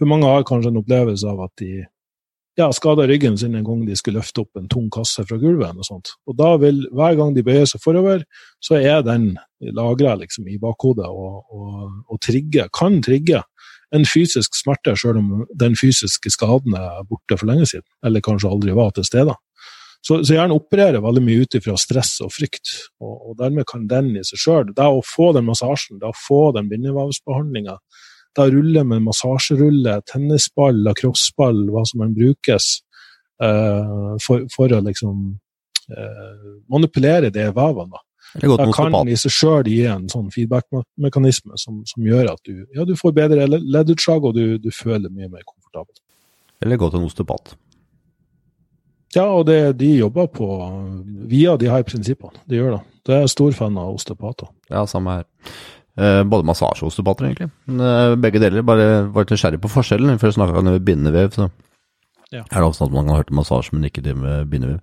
For 0.00 0.10
mange 0.10 0.26
har 0.26 0.46
kanskje 0.48 0.72
en 0.72 0.80
opplevelse 0.80 1.28
av 1.28 1.44
at 1.44 1.52
de 1.60 1.84
ja, 2.58 2.68
skada 2.72 3.06
ryggen 3.06 3.36
sin 3.38 3.54
en 3.54 3.64
gang 3.66 3.82
de 3.86 3.96
skulle 3.98 4.20
løfte 4.20 4.44
opp 4.44 4.58
en 4.58 4.68
tung 4.70 4.86
kasse 4.90 5.24
fra 5.26 5.38
gulvet. 5.38 5.74
Og 5.74 5.86
sånt. 5.86 6.12
Og 6.26 6.36
da 6.38 6.52
vil, 6.62 6.84
hver 6.94 7.16
gang 7.18 7.34
de 7.34 7.42
bøyer 7.46 7.66
seg 7.66 7.82
forover, 7.82 8.22
så 8.62 8.78
er 8.78 9.02
den 9.06 9.32
lagra 9.74 10.14
liksom, 10.20 10.46
i 10.48 10.58
bakhodet 10.62 11.06
og, 11.06 11.42
og, 11.50 11.80
og 12.10 12.20
trigge, 12.22 12.68
kan 12.74 13.00
trigge 13.02 13.42
en 13.94 14.06
fysisk 14.06 14.56
smerte, 14.58 14.94
selv 14.98 15.20
om 15.20 15.44
den 15.60 15.76
fysiske 15.78 16.30
skaden 16.34 16.74
er 16.78 17.02
borte 17.08 17.38
for 17.38 17.50
lenge 17.50 17.66
siden, 17.70 17.86
eller 18.06 18.24
kanskje 18.24 18.50
aldri 18.50 18.74
var 18.74 18.94
til 18.94 19.06
stede. 19.06 19.34
Så, 20.04 20.18
så 20.20 20.36
hjernen 20.36 20.52
opererer 20.58 21.00
veldig 21.00 21.22
mye 21.24 21.44
ut 21.44 21.56
ifra 21.56 21.78
stress 21.80 22.18
og 22.24 22.32
frykt, 22.34 22.74
og, 23.00 23.12
og, 23.14 23.36
dermed 23.38 23.64
kan 23.70 23.86
den 23.88 24.10
i 24.20 24.24
seg 24.26 24.40
sjøl 24.42 24.72
Det 24.76 24.84
å 24.84 25.00
få 25.00 25.30
den 25.32 25.46
massasjen, 25.46 26.00
det 26.02 26.10
å 26.10 26.18
få 26.26 26.50
den 26.56 26.68
bindevevsbehandlinga, 26.68 27.78
det 28.36 28.44
å 28.44 28.52
rulle 28.52 28.82
med 28.90 29.06
massasjerulle, 29.06 30.00
tennisball, 30.10 30.82
lacrosseball, 30.84 31.62
hva 31.72 31.86
som 31.88 32.04
enn 32.04 32.12
brukes, 32.18 32.68
uh, 33.40 34.12
for, 34.20 34.44
for, 34.52 34.76
å 34.76 34.82
liksom 34.84 35.24
uh, 35.88 36.50
manipulere 36.68 37.32
de 37.32 37.48
vevene, 37.56 38.04
da 38.34 38.68
kan 38.74 38.96
i 39.08 39.16
seg 39.16 39.32
sjøl 39.32 39.68
gi 39.70 39.84
en 39.86 40.08
sånn 40.10 40.30
feedback-mekanisme 40.34 41.56
som, 41.60 41.84
som, 41.86 42.04
gjør 42.04 42.32
at 42.32 42.40
du, 42.44 42.64
ja, 42.74 42.84
du 42.84 42.96
får 42.98 43.14
bedre 43.14 43.46
leddutslag, 43.54 44.26
og 44.26 44.34
du, 44.36 44.58
du 44.58 44.72
føler 44.74 45.08
mye 45.08 45.30
mer 45.30 45.44
komfortabel. 45.46 45.94
Eller 46.64 46.80
gå 46.80 46.88
til 46.90 47.00
en 47.00 47.06
osteopat. 47.06 47.54
Ja, 49.14 49.28
og 49.30 49.46
det, 49.46 49.76
de 49.78 49.92
jobber 49.96 50.26
på 50.32 50.48
via 51.30 51.54
de 51.60 51.70
her 51.70 51.84
prinsippene. 51.86 52.42
De 52.50 52.58
gjør 52.58 52.76
det. 52.76 52.82
Det 53.04 53.16
er 53.16 53.30
stor 53.30 53.54
fan 53.54 53.76
av 53.78 53.94
osteopater. 53.94 54.48
Ja, 54.72 54.84
samme 54.90 55.18
her. 55.18 55.26
Eh, 55.94 56.22
både 56.26 56.46
massasje 56.48 56.82
og 56.82 56.90
osteopater, 56.90 57.28
egentlig. 57.28 57.50
Eh, 57.70 58.14
begge 58.18 58.42
deler. 58.42 58.64
Bare 58.66 59.04
var 59.14 59.26
litt 59.26 59.34
nysgjerrig 59.36 59.60
på 59.62 59.70
forskjellen. 59.70 60.18
Før 60.22 60.34
snakka 60.34 60.56
vi 60.56 60.74
om 60.74 60.86
bindevev, 60.88 61.30
så 61.36 61.48
ja. 62.34 62.42
er 62.42 62.56
det 62.56 62.66
også 62.66 62.82
sånn 62.82 62.90
at 62.90 62.96
man 62.96 63.12
har 63.12 63.22
hørt 63.22 63.30
om 63.30 63.38
massasje, 63.38 63.76
men 63.76 63.86
ikke 63.86 64.02
det 64.02 64.16
med 64.18 64.50
bindevev. 64.50 64.80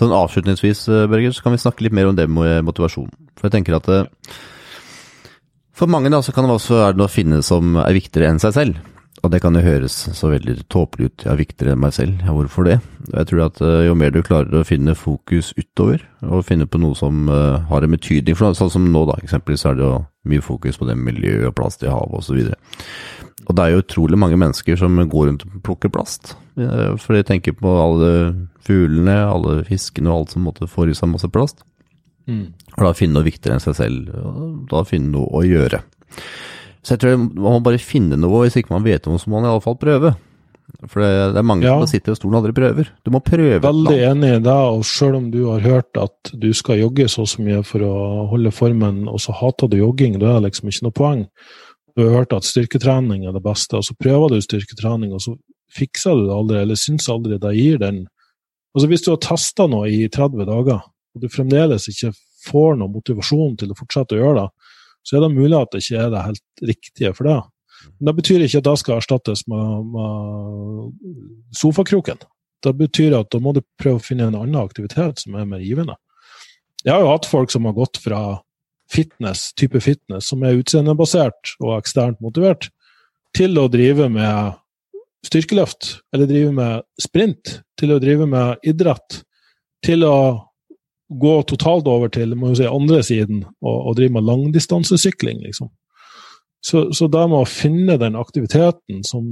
Sånn 0.00 0.12
avslutningsvis, 0.16 0.84
Berger, 1.12 1.32
så 1.32 1.46
kan 1.46 1.56
vi 1.56 1.62
snakke 1.62 1.86
litt 1.86 1.96
mer 1.96 2.10
om 2.10 2.18
det 2.18 2.28
med 2.28 2.66
motivasjon. 2.68 3.08
For 3.38 3.48
jeg 3.48 3.56
tenker 3.56 3.78
at 3.78 3.88
eh, 3.94 4.34
for 5.72 5.88
mange 5.88 6.12
da, 6.12 6.20
så 6.20 6.34
kan 6.36 6.44
det 6.44 6.58
også 6.58 6.82
være 6.82 7.00
noe 7.00 7.08
å 7.08 7.12
finne 7.12 7.40
som 7.46 7.78
er 7.80 7.96
viktigere 7.96 8.34
enn 8.34 8.42
seg 8.42 8.52
selv. 8.58 8.82
Og 9.22 9.30
det 9.30 9.38
kan 9.42 9.54
jo 9.54 9.62
høres 9.62 9.94
så 10.18 10.32
veldig 10.32 10.64
tåpelig 10.72 11.08
ut, 11.08 11.24
ja, 11.28 11.36
viktigere 11.38 11.76
enn 11.76 11.82
meg 11.84 11.94
selv, 11.94 12.18
ja, 12.26 12.32
hvorfor 12.34 12.66
det? 12.66 12.80
Jeg 13.12 13.28
tror 13.30 13.44
at 13.44 13.60
uh, 13.62 13.84
jo 13.86 13.94
mer 13.98 14.10
du 14.10 14.18
klarer 14.26 14.56
å 14.58 14.66
finne 14.66 14.96
fokus 14.98 15.52
utover, 15.54 16.02
og 16.26 16.42
finne 16.48 16.66
på 16.66 16.80
noe 16.82 16.98
som 16.98 17.28
uh, 17.30 17.62
har 17.70 17.86
en 17.86 17.94
betydning 17.94 18.34
for 18.34 18.50
noe, 18.50 18.58
sånn 18.58 18.72
som 18.74 18.88
nå 18.90 19.04
da, 19.06 19.20
eksempelvis 19.22 19.62
er 19.70 19.78
det 19.78 19.86
jo 19.86 20.00
mye 20.32 20.42
fokus 20.42 20.78
på 20.78 20.88
det 20.90 20.98
miljøet 20.98 21.52
og 21.52 21.54
plast 21.58 21.86
i 21.86 21.90
havet 21.90 22.18
osv. 22.18 22.40
Og, 22.50 22.82
og 23.46 23.58
det 23.58 23.64
er 23.64 23.76
jo 23.76 23.84
utrolig 23.84 24.18
mange 24.18 24.40
mennesker 24.42 24.80
som 24.80 24.98
går 24.98 25.30
rundt 25.30 25.46
og 25.46 25.58
plukker 25.70 25.94
plast, 25.94 26.34
uh, 26.58 26.98
for 26.98 27.14
de 27.14 27.22
tenker 27.30 27.54
på 27.54 27.78
alle 27.78 28.12
fuglene, 28.66 29.20
alle 29.22 29.60
fiskene 29.70 30.10
og 30.10 30.24
alt 30.24 30.34
som 30.34 30.50
måtte 30.50 30.70
får 30.70 30.90
i 30.90 30.98
seg 30.98 31.14
masse 31.14 31.30
plast. 31.30 31.62
Mm. 32.26 32.48
Og 32.74 32.88
da 32.88 32.96
finne 32.98 33.20
noe 33.20 33.30
viktigere 33.30 33.54
enn 33.54 33.62
seg 33.62 33.78
selv, 33.78 34.10
og 34.18 34.66
da 34.70 34.82
finne 34.86 35.14
noe 35.14 35.30
å 35.30 35.46
gjøre. 35.46 35.84
Så 36.82 36.96
jeg 36.96 37.02
tror 37.02 37.18
man 37.20 37.56
må 37.56 37.58
bare 37.62 37.80
finne 37.82 38.18
noe, 38.18 38.44
hvis 38.44 38.58
ikke 38.58 38.74
man 38.74 38.86
vet 38.86 39.06
noe, 39.06 39.20
så 39.20 39.30
må 39.30 39.38
man 39.38 39.50
iallfall 39.50 39.78
prøve. 39.78 40.14
For 40.88 41.02
det, 41.02 41.10
det, 41.34 41.38
er 41.38 41.46
mange 41.46 41.66
ja. 41.66 41.74
som 41.78 41.90
sitter 41.90 42.14
i 42.14 42.18
stolen 42.18 42.36
og 42.36 42.40
aldri 42.42 42.54
prøver. 42.56 42.88
Du 43.04 43.12
må 43.14 43.20
prøve. 43.22 43.60
Veldig 43.62 43.98
enig 44.08 44.30
i 44.38 44.40
deg, 44.42 44.76
og 44.78 44.86
selv 44.88 45.18
om 45.20 45.28
du 45.30 45.40
har 45.50 45.62
hørt 45.62 46.00
at 46.00 46.32
du 46.32 46.48
skal 46.56 46.80
jogge 46.80 47.06
så 47.12 47.26
så 47.28 47.42
mye 47.44 47.60
for 47.66 47.84
å 47.86 47.94
holde 48.32 48.54
formen, 48.54 49.04
og 49.10 49.20
så 49.22 49.34
hater 49.36 49.70
du 49.70 49.78
jogging, 49.78 50.18
da 50.22 50.32
er 50.32 50.40
det 50.40 50.50
liksom 50.50 50.72
ikke 50.72 50.86
noe 50.88 50.96
poeng. 50.96 51.26
Du 51.92 52.06
har 52.06 52.22
hørt 52.22 52.34
at 52.34 52.48
styrketrening 52.48 53.26
er 53.28 53.36
det 53.36 53.44
beste, 53.44 53.78
og 53.78 53.86
så 53.86 53.94
prøver 54.00 54.32
du 54.32 54.42
styrketrening, 54.42 55.12
og 55.12 55.22
så 55.22 55.36
fikser 55.76 56.16
du 56.16 56.26
det 56.26 56.36
aldri, 56.38 56.62
eller 56.64 56.80
syns 56.80 57.08
aldri 57.12 57.38
det 57.40 57.54
gir 57.58 57.78
den 57.82 58.06
Altså 58.72 58.88
Hvis 58.88 59.02
du 59.04 59.10
har 59.10 59.18
testa 59.20 59.66
noe 59.68 59.90
i 59.92 60.06
30 60.08 60.46
dager, 60.48 60.78
og 61.12 61.20
du 61.20 61.28
fremdeles 61.28 61.90
ikke 61.90 62.08
får 62.46 62.78
noe 62.80 62.88
motivasjon 62.88 63.58
til 63.60 63.74
å 63.74 63.76
fortsette 63.76 64.16
å 64.16 64.22
gjøre 64.22 64.38
det, 64.38 64.61
så 65.02 65.16
er 65.16 65.24
det 65.24 65.34
mulig 65.34 65.56
at 65.58 65.72
det 65.72 65.82
ikke 65.82 66.04
er 66.04 66.12
det 66.12 66.26
helt 66.28 66.66
riktige 66.72 67.14
for 67.16 67.28
det. 67.28 67.40
Men 67.98 68.10
det 68.10 68.14
betyr 68.20 68.44
ikke 68.44 68.62
at 68.62 68.68
det 68.68 68.76
skal 68.80 69.00
erstattes 69.00 69.42
med, 69.50 69.90
med 69.94 71.56
sofakroken. 71.58 72.22
Det 72.62 72.72
betyr 72.78 73.16
at 73.18 73.32
da 73.34 73.40
må 73.42 73.54
du 73.56 73.62
prøve 73.80 73.98
å 73.98 74.04
finne 74.04 74.28
en 74.30 74.38
annen 74.38 74.60
aktivitet 74.60 75.24
som 75.24 75.34
er 75.34 75.48
mer 75.48 75.62
givende. 75.64 75.96
Jeg 76.84 76.94
har 76.94 77.02
jo 77.02 77.10
hatt 77.12 77.28
folk 77.30 77.50
som 77.50 77.66
har 77.66 77.74
gått 77.76 77.98
fra 78.02 78.22
fitness, 78.92 79.50
type 79.58 79.80
fitness, 79.82 80.28
som 80.30 80.42
er 80.44 80.58
utseendebasert 80.60 81.56
og 81.62 81.76
eksternt 81.78 82.20
motivert, 82.22 82.68
til 83.36 83.56
å 83.58 83.68
drive 83.72 84.08
med 84.12 84.58
styrkeløft, 85.26 85.96
eller 86.12 86.28
drive 86.28 86.52
med 86.54 86.82
sprint, 87.00 87.60
til 87.78 87.94
å 87.94 88.00
drive 88.02 88.26
med 88.28 88.66
idrett, 88.68 89.22
til 89.82 90.04
å 90.06 90.16
gå 91.20 91.34
totalt 91.48 91.88
over 91.90 92.10
til 92.12 92.34
må 92.38 92.54
si, 92.56 92.66
andre 92.68 93.02
siden 93.06 93.44
og, 93.62 93.76
og 93.76 93.96
drive 93.98 94.16
med 94.16 94.28
langdistansesykling, 94.28 95.42
liksom. 95.46 95.70
Så, 96.62 96.92
så 96.94 97.08
da 97.10 97.24
må 97.26 97.40
å 97.42 97.48
finne 97.48 97.96
den 97.98 98.14
aktiviteten 98.14 99.02
som, 99.06 99.24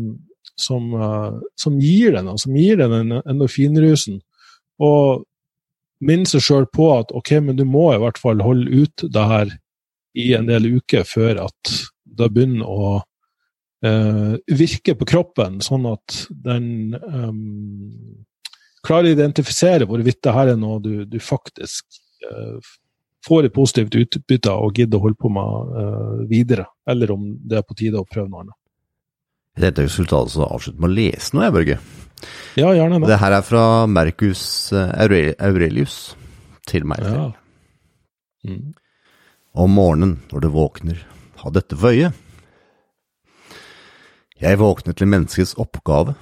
som, 0.59 0.89
uh, 0.99 1.37
som 1.59 1.77
gir 1.79 2.17
den, 2.17 2.31
som 2.43 2.57
gir 2.59 2.81
den 2.81 2.95
en 2.97 3.19
endorfinrusen. 3.21 4.19
Og 4.83 5.23
minne 6.03 6.27
seg 6.27 6.43
sjøl 6.43 6.67
på 6.73 6.89
at 6.97 7.13
ok, 7.15 7.37
men 7.45 7.59
du 7.61 7.67
må 7.69 7.91
i 7.95 8.01
hvert 8.03 8.19
fall 8.19 8.43
holde 8.43 8.83
ut 8.83 9.07
det 9.15 9.27
her 9.31 9.55
i 10.19 10.33
en 10.35 10.49
del 10.49 10.67
uker 10.81 11.07
før 11.07 11.45
at 11.45 11.75
det 12.19 12.33
begynner 12.35 12.67
å 12.67 12.91
uh, 13.87 14.35
virke 14.51 14.97
på 14.99 15.09
kroppen, 15.09 15.61
sånn 15.63 15.87
at 15.93 16.25
den 16.31 16.97
um, 16.99 18.25
klarer 18.87 19.11
å 19.11 19.17
identifisere 19.17 19.89
hvorvidt 19.89 20.23
det 20.25 20.37
her 20.37 20.53
er 20.53 20.61
noe 20.61 20.81
du, 20.83 21.05
du 21.09 21.19
faktisk 21.23 22.01
uh, 22.27 22.57
får 23.27 23.49
et 23.49 23.55
positivt 23.55 23.97
utbytte 24.01 24.53
av 24.53 24.69
og 24.69 24.81
gidder 24.81 25.01
å 25.01 25.05
holde 25.05 25.21
på 25.21 25.33
med 25.33 25.75
uh, 25.77 26.23
videre, 26.31 26.67
eller 26.89 27.13
om 27.15 27.31
det 27.41 27.61
er 27.61 27.67
på 27.67 27.77
tide 27.79 28.01
å 28.01 28.09
prøve 28.09 28.31
noe 28.31 28.47
annet. 28.47 28.57
Dette 29.61 29.85
resultatet 29.85 30.31
altså 30.31 30.47
avslutte 30.47 30.81
med 30.81 30.93
å 30.93 30.97
lese 30.97 31.37
noe, 31.37 31.49
jeg, 31.49 31.57
Børge. 31.59 31.79
Ja, 32.59 32.73
gjerne 32.77 33.01
det. 33.01 33.11
Det 33.11 33.21
her 33.21 33.35
er 33.35 33.45
fra 33.45 33.65
Mercus 33.89 34.43
eh, 34.77 35.33
Aurelius 35.41 36.15
til 36.69 36.85
meg. 36.89 37.05
Ja. 37.05 37.31
Mm. 38.47 38.73
Om 39.61 39.73
morgenen 39.75 40.19
når 40.31 40.45
du 40.45 40.49
våkner, 40.55 41.01
ha 41.43 41.53
dette 41.55 41.79
for 41.79 41.97
øye. 41.97 42.13
Jeg 44.41 44.61
våkner 44.61 44.97
til 44.97 45.11
menneskets 45.11 45.57
oppgave 45.61 46.15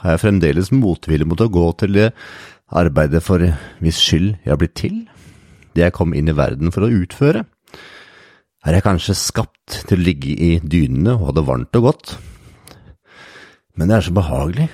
har 0.00 0.14
jeg 0.14 0.22
fremdeles 0.22 0.72
motvilje 0.72 1.28
mot 1.28 1.40
å 1.40 1.50
gå 1.52 1.66
til 1.82 1.96
det 1.96 2.10
arbeidet 2.70 3.22
for 3.24 3.42
hvis 3.82 4.00
skyld 4.00 4.30
jeg 4.44 4.52
har 4.52 4.60
blitt 4.60 4.76
til, 4.78 5.02
det 5.74 5.86
jeg 5.86 5.96
kom 5.96 6.14
inn 6.16 6.30
i 6.30 6.36
verden 6.36 6.72
for 6.74 6.86
å 6.86 6.92
utføre. 7.02 7.44
Er 8.66 8.76
jeg 8.76 8.84
kanskje 8.84 9.16
skapt 9.16 9.82
til 9.88 10.00
å 10.00 10.04
ligge 10.04 10.32
i 10.34 10.50
dynene 10.60 11.16
og 11.16 11.30
ha 11.30 11.36
det 11.36 11.46
varmt 11.48 11.78
og 11.80 11.86
godt? 11.88 12.16
Men 13.78 13.88
det 13.88 13.96
er 13.96 14.06
så 14.08 14.16
behagelig. 14.16 14.66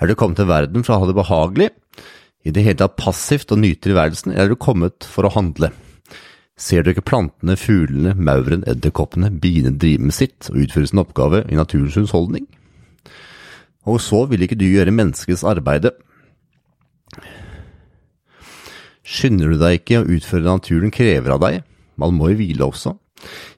Er 0.00 0.08
du 0.08 0.16
kommet 0.16 0.40
til 0.40 0.48
verden 0.48 0.86
for 0.86 0.96
å 0.96 1.02
ha 1.02 1.10
det 1.10 1.18
behagelig, 1.18 1.70
i 2.40 2.52
det 2.56 2.64
hele 2.64 2.80
tatt 2.80 2.96
passivt 2.96 3.52
og 3.52 3.60
nyte 3.60 3.84
tilværelsen, 3.84 4.32
eller 4.32 4.48
er 4.48 4.54
du 4.54 4.58
kommet 4.58 5.04
for 5.04 5.28
å 5.28 5.34
handle? 5.34 5.68
Ser 6.60 6.84
du 6.84 6.90
ikke 6.92 7.04
plantene, 7.08 7.56
fuglene, 7.56 8.14
mauren, 8.16 8.64
edderkoppene, 8.68 9.30
biene 9.40 9.74
drive 9.80 10.08
med 10.08 10.16
sitt 10.16 10.48
og 10.52 10.58
utføre 10.64 10.88
sin 10.88 11.02
oppgave 11.04 11.44
i 11.48 11.56
naturens 11.56 11.96
husholdning? 12.00 12.48
Og 13.88 14.00
så 14.02 14.24
vil 14.30 14.44
ikke 14.44 14.58
du 14.60 14.66
gjøre 14.68 14.92
menneskets 14.94 15.44
arbeide. 15.46 15.92
Skynder 19.06 19.54
du 19.54 19.60
deg 19.60 19.80
ikke 19.80 20.02
å 20.02 20.08
utføre 20.16 20.44
det 20.44 20.52
naturen 20.52 20.94
krever 20.94 21.34
av 21.34 21.42
deg, 21.42 21.62
man 22.00 22.16
må 22.16 22.30
jo 22.30 22.40
hvile 22.40 22.68
også. 22.68 22.94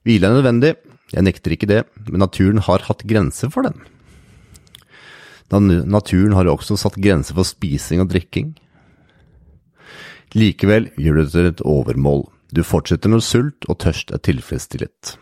Hvile 0.07 0.29
er 0.29 0.39
nødvendig, 0.39 0.75
jeg 1.13 1.27
nekter 1.27 1.55
ikke 1.55 1.69
det, 1.71 1.83
men 2.09 2.23
naturen 2.25 2.63
har 2.65 2.87
hatt 2.89 3.05
grenser 3.09 3.53
for 3.53 3.69
den. 3.69 3.77
Naturen 5.53 6.33
har 6.33 6.49
også 6.49 6.79
satt 6.81 6.97
grenser 6.97 7.37
for 7.37 7.45
spising 7.45 8.01
og 8.01 8.09
drikking. 8.15 8.55
Likevel 10.33 10.89
gjør 10.97 11.19
du 11.19 11.23
det 11.23 11.33
til 11.35 11.51
et 11.51 11.67
overmål. 11.69 12.25
Du 12.57 12.63
fortsetter 12.65 13.13
når 13.13 13.25
sult 13.27 13.69
og 13.69 13.83
tørst 13.85 14.15
er 14.17 14.23
tilfredsstillet. 14.25 15.17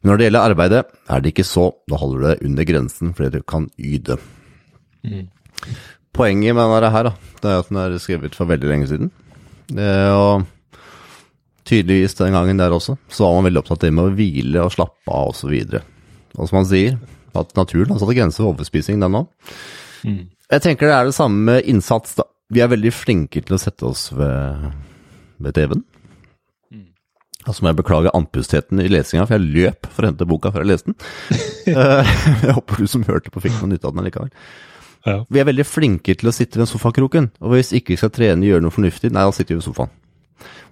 Men 0.00 0.10
når 0.10 0.18
det 0.18 0.28
gjelder 0.28 0.48
arbeidet, 0.50 0.82
er 1.10 1.22
det 1.22 1.32
ikke 1.32 1.46
så. 1.46 1.68
Da 1.90 2.00
holder 2.00 2.18
du 2.18 2.26
deg 2.30 2.44
under 2.50 2.68
grensen 2.68 3.14
fordi 3.16 3.38
du 3.38 3.46
kan 3.48 3.68
yte. 3.78 4.18
Mm. 5.06 5.26
Poenget 6.16 6.56
med 6.56 6.62
denne 6.64 6.92
her, 6.94 7.10
da, 7.10 7.32
det 7.42 7.50
er 7.52 7.62
at 7.62 7.72
den 7.72 7.80
er 7.82 7.96
skrevet 8.02 8.36
for 8.36 8.48
veldig 8.48 8.70
lenge 8.70 8.90
siden. 8.90 9.10
Og 9.76 10.46
tydeligvis 11.66 12.14
den 12.20 12.36
gangen 12.36 12.60
der 12.60 12.74
også, 12.74 12.96
så 13.10 13.26
var 13.26 13.36
man 13.36 13.48
veldig 13.48 13.62
opptatt 13.62 13.88
med 13.90 14.06
å 14.06 14.14
hvile 14.16 14.64
og 14.64 14.72
slappe 14.74 15.12
av 15.12 15.32
osv. 15.34 15.52
Og, 15.52 15.76
og 16.38 16.48
som 16.48 16.60
han 16.60 16.70
sier, 16.70 16.96
at 17.36 17.52
naturen 17.58 17.92
har 17.92 18.00
satt 18.00 18.16
grenser 18.16 18.44
for 18.44 18.54
overspising, 18.54 19.02
den 19.02 19.20
òg. 19.20 19.28
Mm. 20.06 20.22
Jeg 20.52 20.62
tenker 20.62 20.88
det 20.88 20.96
er 20.96 21.08
det 21.08 21.16
samme 21.16 21.58
innsats, 21.66 22.14
da. 22.18 22.28
Vi 22.54 22.62
er 22.62 22.70
veldig 22.70 22.92
flinke 22.94 23.42
til 23.42 23.56
å 23.56 23.58
sette 23.58 23.88
oss 23.88 24.08
ved, 24.14 24.68
ved 25.42 25.56
TV-en. 25.56 25.82
Altså 27.46 27.62
må 27.62 27.70
jeg 27.70 27.78
beklage 27.78 28.12
andpustheten 28.16 28.80
i 28.82 28.88
lesinga, 28.90 29.26
for 29.28 29.36
jeg 29.36 29.52
løp 29.54 29.86
for 29.92 30.04
å 30.04 30.10
hente 30.10 30.26
boka 30.28 30.50
før 30.54 30.64
jeg 30.64 30.72
leste 30.72 30.92
den. 30.92 30.98
Eh, 31.66 32.10
jeg 32.46 32.54
håper 32.54 32.78
du 32.78 32.86
som 32.86 33.02
hørte 33.08 33.30
på 33.34 33.40
fikk 33.42 33.56
noe 33.58 33.72
nytt 33.72 33.82
av 33.88 33.90
den 33.96 34.04
likevel. 34.06 34.28
Ja. 35.02 35.16
Vi 35.26 35.40
er 35.42 35.48
veldig 35.48 35.64
flinke 35.66 36.14
til 36.14 36.30
å 36.30 36.34
sitte 36.34 36.60
ved 36.60 36.68
sofakroken, 36.70 37.26
og 37.42 37.56
hvis 37.56 37.72
ikke 37.74 37.90
vi 37.90 37.98
skal 37.98 38.12
trene 38.14 38.38
og 38.46 38.52
gjøre 38.52 38.62
noe 38.62 38.74
fornuftig, 38.74 39.10
nei, 39.10 39.24
da 39.26 39.34
sitter 39.34 39.56
vi 39.56 39.58
ved 39.58 39.66
sofaen. 39.66 39.90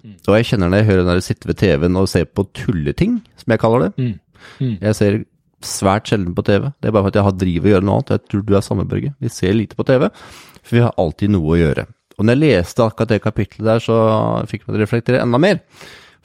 Mm. 0.05 0.13
Og 0.15 0.37
jeg 0.37 0.47
kjenner 0.51 0.71
når 0.71 0.81
jeg 0.81 0.87
hører 0.89 1.01
den 1.01 1.11
der 1.11 1.25
sitte 1.25 1.49
ved 1.49 1.59
TV-en 1.59 1.99
og 1.99 2.07
ser 2.11 2.29
på 2.31 2.45
tulleting, 2.55 3.17
som 3.41 3.55
jeg 3.55 3.61
kaller 3.65 3.85
det. 3.85 3.91
Mm. 3.99 4.45
Mm. 4.61 4.73
Jeg 4.87 4.97
ser 5.01 5.19
svært 5.65 6.11
sjelden 6.11 6.35
på 6.37 6.45
TV. 6.45 6.69
Det 6.79 6.89
er 6.89 6.95
bare 6.95 7.07
for 7.07 7.11
at 7.11 7.19
jeg 7.19 7.27
har 7.27 7.37
driv 7.41 7.67
å 7.67 7.71
gjøre 7.73 7.87
noe 7.89 7.99
annet. 7.99 8.15
Jeg 8.15 8.31
tror 8.31 8.45
du 8.45 8.55
er 8.55 8.65
samme, 8.65 8.87
Børge. 8.87 9.11
Vi 9.19 9.33
ser 9.33 9.55
lite 9.57 9.75
på 9.75 9.87
TV, 9.87 10.07
for 10.61 10.77
vi 10.77 10.83
har 10.85 10.95
alltid 11.01 11.35
noe 11.35 11.55
å 11.55 11.59
gjøre. 11.59 11.87
Og 12.15 12.23
når 12.23 12.37
jeg 12.37 12.43
leste 12.45 12.85
akkurat 12.85 13.11
det 13.11 13.23
kapitlet 13.23 13.67
der, 13.67 13.83
så 13.83 13.99
fikk 14.47 14.63
meg 14.63 14.71
til 14.71 14.79
å 14.79 14.83
reflektere 14.85 15.23
enda 15.23 15.41
mer. 15.41 15.59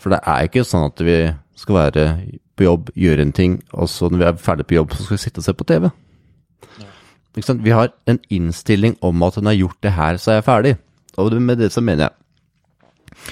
For 0.00 0.12
det 0.12 0.20
er 0.24 0.46
ikke 0.48 0.64
sånn 0.64 0.88
at 0.88 1.02
vi 1.04 1.16
skal 1.60 1.76
være 1.76 2.04
på 2.56 2.64
jobb, 2.64 2.92
gjøre 2.96 3.24
en 3.26 3.34
ting, 3.36 3.58
og 3.76 3.88
så 3.92 4.08
når 4.08 4.20
vi 4.20 4.28
er 4.28 4.40
ferdig 4.40 4.66
på 4.68 4.78
jobb, 4.78 4.94
så 4.96 5.04
skal 5.04 5.16
vi 5.16 5.22
sitte 5.24 5.42
og 5.42 5.46
se 5.46 5.54
på 5.56 5.66
TV. 5.68 5.90
Ikke 7.36 7.46
sant? 7.46 7.62
Vi 7.64 7.74
har 7.74 7.92
en 8.10 8.18
innstilling 8.32 8.96
om 9.06 9.22
at 9.22 9.36
når 9.38 9.52
jeg 9.52 9.60
har 9.60 9.62
gjort 9.64 9.84
det 9.86 9.92
her, 9.96 10.18
så 10.20 10.32
er 10.32 10.40
jeg 10.40 10.46
ferdig. 10.48 10.72
Og 11.20 11.36
med 11.42 11.60
det 11.60 11.72
så 11.74 11.82
mener 11.82 12.06
jeg 12.06 13.24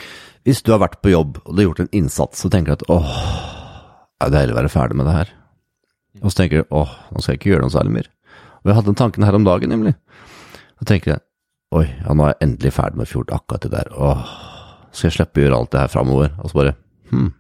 Hvis 0.44 0.62
du 0.62 0.72
har 0.72 0.80
vært 0.82 1.00
på 1.02 1.12
jobb 1.12 1.38
og 1.44 1.54
du 1.54 1.60
har 1.60 1.68
gjort 1.68 1.80
en 1.84 1.92
innsats, 1.92 2.40
så 2.40 2.50
tenker 2.50 2.74
du 2.74 2.78
at 2.78 2.90
åh, 2.90 3.10
det 4.18 4.28
er 4.28 4.34
deilig 4.34 4.54
å 4.54 4.58
være 4.58 4.72
ferdig 4.72 4.96
med 4.98 5.06
det 5.08 5.16
her. 5.16 5.32
Og 6.22 6.30
så 6.30 6.40
tenker 6.40 6.62
du 6.62 6.74
åh, 6.74 6.94
nå 7.12 7.22
skal 7.22 7.34
jeg 7.34 7.40
ikke 7.40 7.50
gjøre 7.52 7.66
noe 7.66 7.74
særlig 7.74 7.94
mer. 7.98 8.10
Og 8.62 8.70
jeg 8.70 8.78
hadde 8.78 8.90
den 8.90 9.00
tanken 9.00 9.26
her 9.26 9.36
om 9.38 9.44
dagen, 9.46 9.74
nemlig. 9.74 9.94
Så 10.78 10.88
tenker 10.88 11.14
jeg 11.14 11.24
oi, 11.76 11.84
ja, 11.84 12.14
nå 12.14 12.24
er 12.24 12.32
jeg 12.32 12.42
endelig 12.46 12.72
ferdig 12.78 13.00
med 13.00 13.12
å 13.12 13.24
akkurat 13.36 13.66
det 13.66 13.72
der. 13.74 13.92
Åh, 13.92 14.30
skal 14.98 15.10
jeg 15.10 15.18
slippe 15.18 15.40
å 15.40 15.46
gjøre 15.46 15.60
alt 15.62 15.74
det 15.74 15.82
her 15.84 15.92
framover? 15.92 16.32
Og 16.42 16.50
så 16.50 16.58
bare 16.58 16.74
hm, 17.12 17.30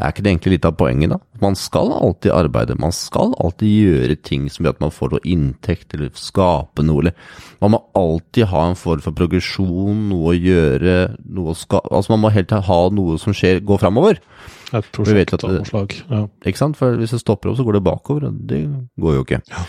er 0.00 0.12
ikke 0.12 0.24
det 0.24 0.30
egentlig 0.32 0.52
litt 0.54 0.66
av 0.68 0.76
poenget, 0.80 1.12
da? 1.12 1.18
Man 1.42 1.56
skal 1.58 1.90
alltid 1.92 2.32
arbeide, 2.32 2.76
man 2.80 2.94
skal 2.94 3.34
alltid 3.42 3.68
gjøre 3.68 4.16
ting 4.24 4.46
som 4.52 4.64
gjør 4.64 4.76
at 4.76 4.84
man 4.84 4.94
får 4.94 5.12
noe 5.14 5.24
inntekt, 5.28 5.96
eller 5.96 6.12
skape 6.16 6.84
noe, 6.86 7.04
eller 7.04 7.36
Man 7.60 7.74
må 7.74 7.82
alltid 7.98 8.48
ha 8.52 8.62
en 8.70 8.78
form 8.78 9.02
for 9.04 9.16
progresjon, 9.16 10.06
noe 10.08 10.32
å 10.32 10.38
gjøre, 10.38 10.96
noe 11.28 11.52
å 11.52 11.58
skape 11.58 11.92
Altså 11.92 12.14
man 12.14 12.22
må 12.24 12.32
helt 12.32 12.54
ha 12.54 12.80
noe 12.96 13.18
som 13.20 13.36
skjer, 13.36 13.60
gå 13.60 13.76
framover. 13.82 14.22
Et 14.70 14.90
prosjekt 14.94 15.36
av 15.36 15.44
noe 15.50 15.68
slag. 15.68 15.98
Ja. 16.08 16.24
Ikke 16.46 16.62
sant? 16.62 16.78
For 16.80 16.96
hvis 16.96 17.12
det 17.16 17.20
stopper 17.20 17.52
opp, 17.52 17.58
så 17.58 17.66
går 17.66 17.80
det 17.80 17.86
bakover, 17.90 18.30
og 18.30 18.42
det 18.48 18.62
går 19.00 19.18
jo 19.18 19.26
ikke. 19.26 19.42
Ja. 19.50 19.66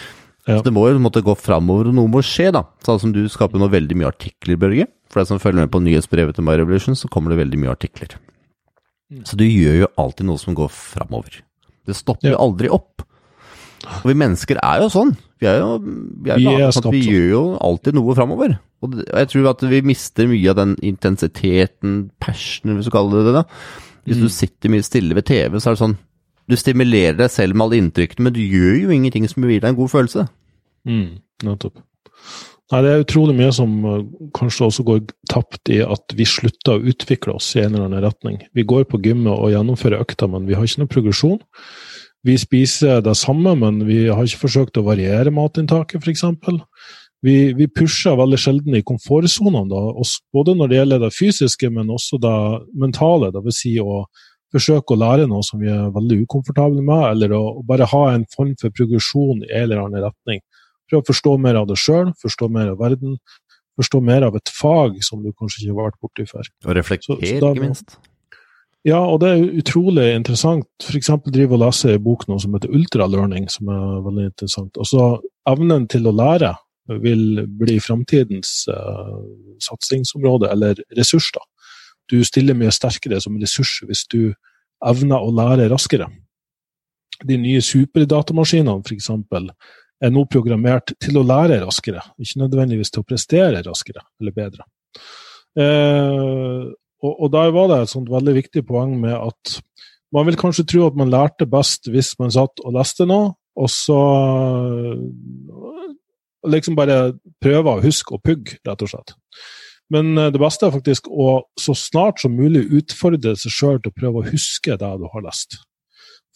Så 0.48 0.64
det 0.66 0.74
må 0.74 0.88
jo 0.90 1.02
måtte 1.02 1.22
gå 1.26 1.36
framover, 1.38 1.92
og 1.92 1.98
noe 1.98 2.10
må 2.10 2.24
skje, 2.26 2.50
da. 2.56 2.64
Sånn 2.86 3.02
som 3.04 3.12
du 3.14 3.26
skaper 3.30 3.62
nå 3.62 3.68
veldig 3.72 3.98
mye 4.00 4.10
artikler, 4.14 4.58
Børge. 4.62 4.88
For 5.12 5.20
deg 5.22 5.28
som 5.28 5.40
følger 5.44 5.66
med 5.66 5.72
på 5.74 5.82
nyhetsbrevet 5.84 6.38
til 6.38 6.46
My 6.48 6.56
Revolution, 6.56 6.96
så 6.96 7.10
kommer 7.12 7.34
det 7.34 7.42
veldig 7.44 7.60
mye 7.60 7.74
artikler. 7.76 8.16
Mm. 9.12 9.26
Så 9.28 9.36
du 9.36 9.44
gjør 9.44 9.82
jo 9.84 9.88
alltid 10.00 10.26
noe 10.30 10.40
som 10.40 10.56
går 10.56 10.70
framover. 10.72 11.42
Det 11.86 11.96
stopper 11.98 12.30
jo 12.32 12.38
Ja. 12.38 12.40
aldri 12.46 12.70
opp. 12.72 13.04
Og 14.04 14.06
vi 14.06 14.14
mennesker 14.14 14.60
er 14.62 14.80
jo 14.84 14.90
sånn. 14.94 15.16
Vi 15.42 15.48
er 15.50 15.58
jo 15.60 15.80
vi 15.80 16.30
er 16.32 16.38
Vi 16.38 16.46
er 16.46 16.92
vi 16.92 17.02
gjør 17.02 17.30
jo 17.32 17.58
alltid 17.60 17.94
noe 17.98 18.16
framover. 18.16 18.60
Og 18.84 18.94
jeg 19.06 19.28
tror 19.30 19.50
at 19.50 19.60
vi 19.70 19.82
mister 19.82 20.28
mye 20.28 20.50
av 20.50 20.56
den 20.56 20.76
intensiteten, 20.82 22.12
passionen, 22.22 22.78
hvis 22.78 22.86
du 22.86 22.92
kaller 22.92 23.18
det 23.24 23.26
det. 23.26 23.34
da. 23.34 23.44
Hvis 24.06 24.18
Mm. 24.18 24.22
du 24.22 24.30
sitter 24.30 24.70
mye 24.70 24.84
stille 24.84 25.14
ved 25.14 25.26
TV, 25.26 25.58
så 25.60 25.68
er 25.72 25.76
det 25.76 25.80
sånn 25.84 25.98
Du 26.50 26.56
stimulerer 26.58 27.16
deg 27.18 27.30
selv 27.30 27.54
med 27.56 27.62
alle 27.72 27.78
inntrykkene, 27.82 28.20
men 28.24 28.34
du 28.34 28.40
gjør 28.42 28.82
jo 28.82 28.90
ingenting 28.90 29.28
som 29.30 29.44
gir 29.44 29.60
deg 29.62 29.70
en 29.70 29.76
god 29.76 29.90
følelse. 29.90 30.28
Mm, 30.86 31.20
nettopp. 31.44 31.78
Nei, 32.72 32.80
det 32.86 32.92
er 32.92 33.02
utrolig 33.04 33.34
mye 33.36 33.52
som 33.52 33.72
uh, 33.84 33.98
kanskje 34.38 34.68
også 34.70 34.86
går 34.88 35.02
tapt 35.32 35.72
i 35.74 35.82
at 35.84 36.16
vi 36.16 36.28
slutter 36.28 36.78
å 36.78 36.92
utvikle 36.94 37.36
oss 37.36 37.50
i 37.58 37.66
en 37.66 37.74
eller 37.74 37.90
annen 37.90 38.06
retning. 38.06 38.38
Vi 38.56 38.64
går 38.68 38.86
på 38.88 39.02
gymmet 39.04 39.34
og 39.34 39.52
gjennomfører 39.52 40.04
økta, 40.06 40.30
men 40.32 40.48
vi 40.48 40.56
har 40.56 40.64
ikke 40.64 40.86
noe 40.86 40.94
progresjon. 40.94 41.42
Vi 42.24 42.38
spiser 42.40 43.02
det 43.04 43.18
samme, 43.20 43.58
men 43.60 43.82
vi 43.88 44.06
har 44.08 44.24
ikke 44.24 44.46
forsøkt 44.46 44.80
å 44.80 44.86
variere 44.86 45.34
matinntaket, 45.36 46.00
f.eks. 46.00 46.24
Vi, 47.22 47.36
vi 47.58 47.68
pusher 47.70 48.16
veldig 48.18 48.40
sjelden 48.40 48.78
i 48.78 48.86
komfortsonene, 48.86 49.82
både 50.34 50.56
når 50.58 50.72
det 50.72 50.80
gjelder 50.80 51.04
det 51.04 51.14
fysiske, 51.14 51.70
men 51.74 51.92
også 51.94 52.22
det 52.22 52.38
mentale. 52.82 53.34
Vil 53.36 53.58
si 53.58 53.76
å 53.82 54.06
forsøke 54.52 54.96
å 54.96 55.02
lære 55.02 55.28
noe 55.30 55.44
som 55.46 55.62
vi 55.62 55.70
er 55.72 55.92
veldig 55.96 56.22
ukomfortable 56.24 56.82
med, 56.86 57.04
eller 57.12 57.36
å 57.36 57.44
bare 57.68 57.90
ha 57.92 58.02
en 58.14 58.26
form 58.32 58.56
for 58.62 58.74
progresjon 58.76 59.44
i 59.44 59.52
en 59.52 59.68
eller 59.68 59.84
annen 59.84 60.08
retning. 60.08 60.42
Prøve 60.92 61.06
å 61.06 61.08
forstå 61.08 61.38
mer 61.40 61.62
av 61.62 61.70
deg 61.72 61.80
sjøl, 61.80 62.12
forstå 62.20 62.52
mer 62.52 62.74
av 62.74 62.82
verden, 62.84 63.16
forstå 63.80 64.02
mer 64.04 64.28
av 64.28 64.36
et 64.36 64.52
fag 64.52 64.98
som 65.08 65.22
du 65.24 65.32
kanskje 65.32 65.64
ikke 65.64 65.76
har 65.78 65.86
vært 65.88 66.02
borti 66.04 66.26
før. 66.28 66.50
Og 66.68 66.76
reflektere, 66.76 67.22
ikke 67.24 67.54
minst. 67.62 67.96
Ja, 68.88 68.98
og 69.06 69.20
det 69.22 69.30
er 69.30 69.60
utrolig 69.62 70.08
interessant. 70.16 70.68
For 70.82 70.98
eksempel 70.98 71.34
drive 71.34 71.54
og 71.54 71.62
lese 71.62 71.94
en 71.94 72.04
bok 72.04 72.26
nå 72.28 72.40
som 72.42 72.56
heter 72.58 72.74
Ultralearning, 72.74 73.46
som 73.54 73.70
er 73.70 74.02
veldig 74.08 74.26
interessant. 74.32 74.80
Altså, 74.82 75.22
evnen 75.50 75.86
til 75.92 76.10
å 76.10 76.16
lære 76.18 76.56
vil 77.02 77.44
bli 77.46 77.78
framtidens 77.80 78.66
uh, 78.74 79.22
satsingsområde, 79.62 80.50
eller 80.52 80.82
ressurs, 80.98 81.30
da. 81.36 81.46
Du 82.12 82.18
stiller 82.28 82.58
mye 82.58 82.74
sterkere 82.74 83.22
som 83.24 83.38
ressurs 83.40 83.78
hvis 83.88 84.04
du 84.12 84.34
evner 84.84 85.22
å 85.22 85.32
lære 85.32 85.70
raskere. 85.72 86.10
De 87.22 87.38
nye 87.38 87.62
superdatamaskinene, 87.62 88.82
eksempel, 88.98 89.52
er 90.02 90.14
nå 90.14 90.26
programmert 90.30 90.94
til 91.02 91.20
å 91.20 91.26
lære 91.26 91.62
raskere, 91.64 92.04
ikke 92.22 92.42
nødvendigvis 92.44 92.94
til 92.94 93.04
å 93.04 93.08
prestere 93.08 93.64
raskere 93.66 94.04
eller 94.22 94.36
bedre. 94.36 94.66
Eh, 95.60 96.70
og, 97.02 97.14
og 97.14 97.32
der 97.34 97.52
var 97.56 97.70
det 97.70 97.82
et 97.82 97.94
sånt 97.94 98.10
veldig 98.12 98.36
viktig 98.38 98.66
poeng 98.68 98.96
med 99.02 99.16
at 99.18 99.60
man 100.16 100.28
vil 100.28 100.40
kanskje 100.40 100.68
tro 100.68 100.86
at 100.88 100.98
man 101.00 101.12
lærte 101.12 101.48
best 101.50 101.88
hvis 101.92 102.14
man 102.20 102.34
satt 102.34 102.62
og 102.66 102.76
leste 102.76 103.08
noe, 103.10 103.34
og 103.56 103.70
så 103.72 104.00
liksom 106.48 106.78
bare 106.78 107.14
prøve 107.44 107.76
å 107.76 107.84
huske 107.84 108.16
og 108.16 108.24
pugge, 108.26 108.58
rett 108.66 108.86
og 108.86 108.92
slett. 108.92 109.16
Men 109.92 110.16
eh, 110.18 110.32
det 110.34 110.42
beste 110.42 110.68
er 110.68 110.76
faktisk 110.76 111.10
å 111.12 111.42
så 111.60 111.76
snart 111.78 112.24
som 112.24 112.36
mulig 112.36 112.64
utfordre 112.80 113.36
seg 113.40 113.54
sjøl 113.54 113.82
til 113.82 113.92
å 113.92 113.98
prøve 113.98 114.22
å 114.22 114.30
huske 114.32 114.78
det 114.80 114.92
du 115.02 115.08
har 115.14 115.26
lest. 115.26 115.60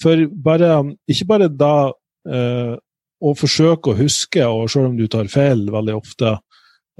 For 0.01 0.25
bare, 0.28 0.82
ikke 1.08 1.30
bare 1.30 1.47
da 1.47 1.75
eh, 2.28 2.75
å 3.25 3.33
forsøke 3.38 3.91
å 3.91 3.99
huske, 3.99 4.43
og 4.45 4.69
selv 4.71 4.91
om 4.91 4.97
du 4.97 5.07
tar 5.11 5.29
feil 5.31 5.65
veldig 5.73 5.95
ofte, 5.97 6.35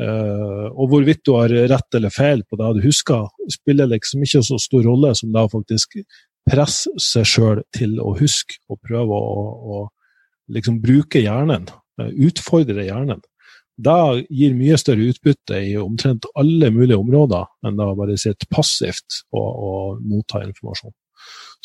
eh, 0.01 0.65
og 0.71 0.89
hvorvidt 0.91 1.23
du 1.27 1.35
har 1.38 1.53
rett 1.71 1.97
eller 1.97 2.13
feil 2.13 2.43
på 2.49 2.59
det 2.61 2.71
du 2.77 2.81
husker, 2.88 3.27
spiller 3.53 3.91
liksom 3.91 4.25
ikke 4.25 4.43
så 4.47 4.59
stor 4.61 4.85
rolle 4.88 5.13
som 5.17 5.33
det 5.35 5.45
å 5.45 5.51
faktisk 5.51 5.99
presse 6.45 6.91
seg 7.01 7.29
sjøl 7.29 7.61
til 7.75 7.97
å 8.01 8.15
huske, 8.19 8.59
og 8.69 8.81
prøve 8.85 9.17
å, 9.17 9.45
å 9.77 9.85
liksom 10.53 10.81
bruke 10.83 11.21
hjernen, 11.23 11.69
eh, 12.01 12.11
utfordre 12.27 12.88
hjernen. 12.88 13.23
Det 13.75 14.25
gir 14.31 14.53
mye 14.55 14.77
større 14.79 15.09
utbytte 15.11 15.57
i 15.59 15.73
omtrent 15.75 16.29
alle 16.39 16.69
mulige 16.71 16.99
områder 17.01 17.49
enn 17.67 17.81
å 17.83 17.89
bare 17.97 18.15
sitte 18.17 18.47
passivt 18.47 19.25
og, 19.35 19.49
og 19.49 20.05
motta 20.07 20.45
informasjon. 20.45 20.93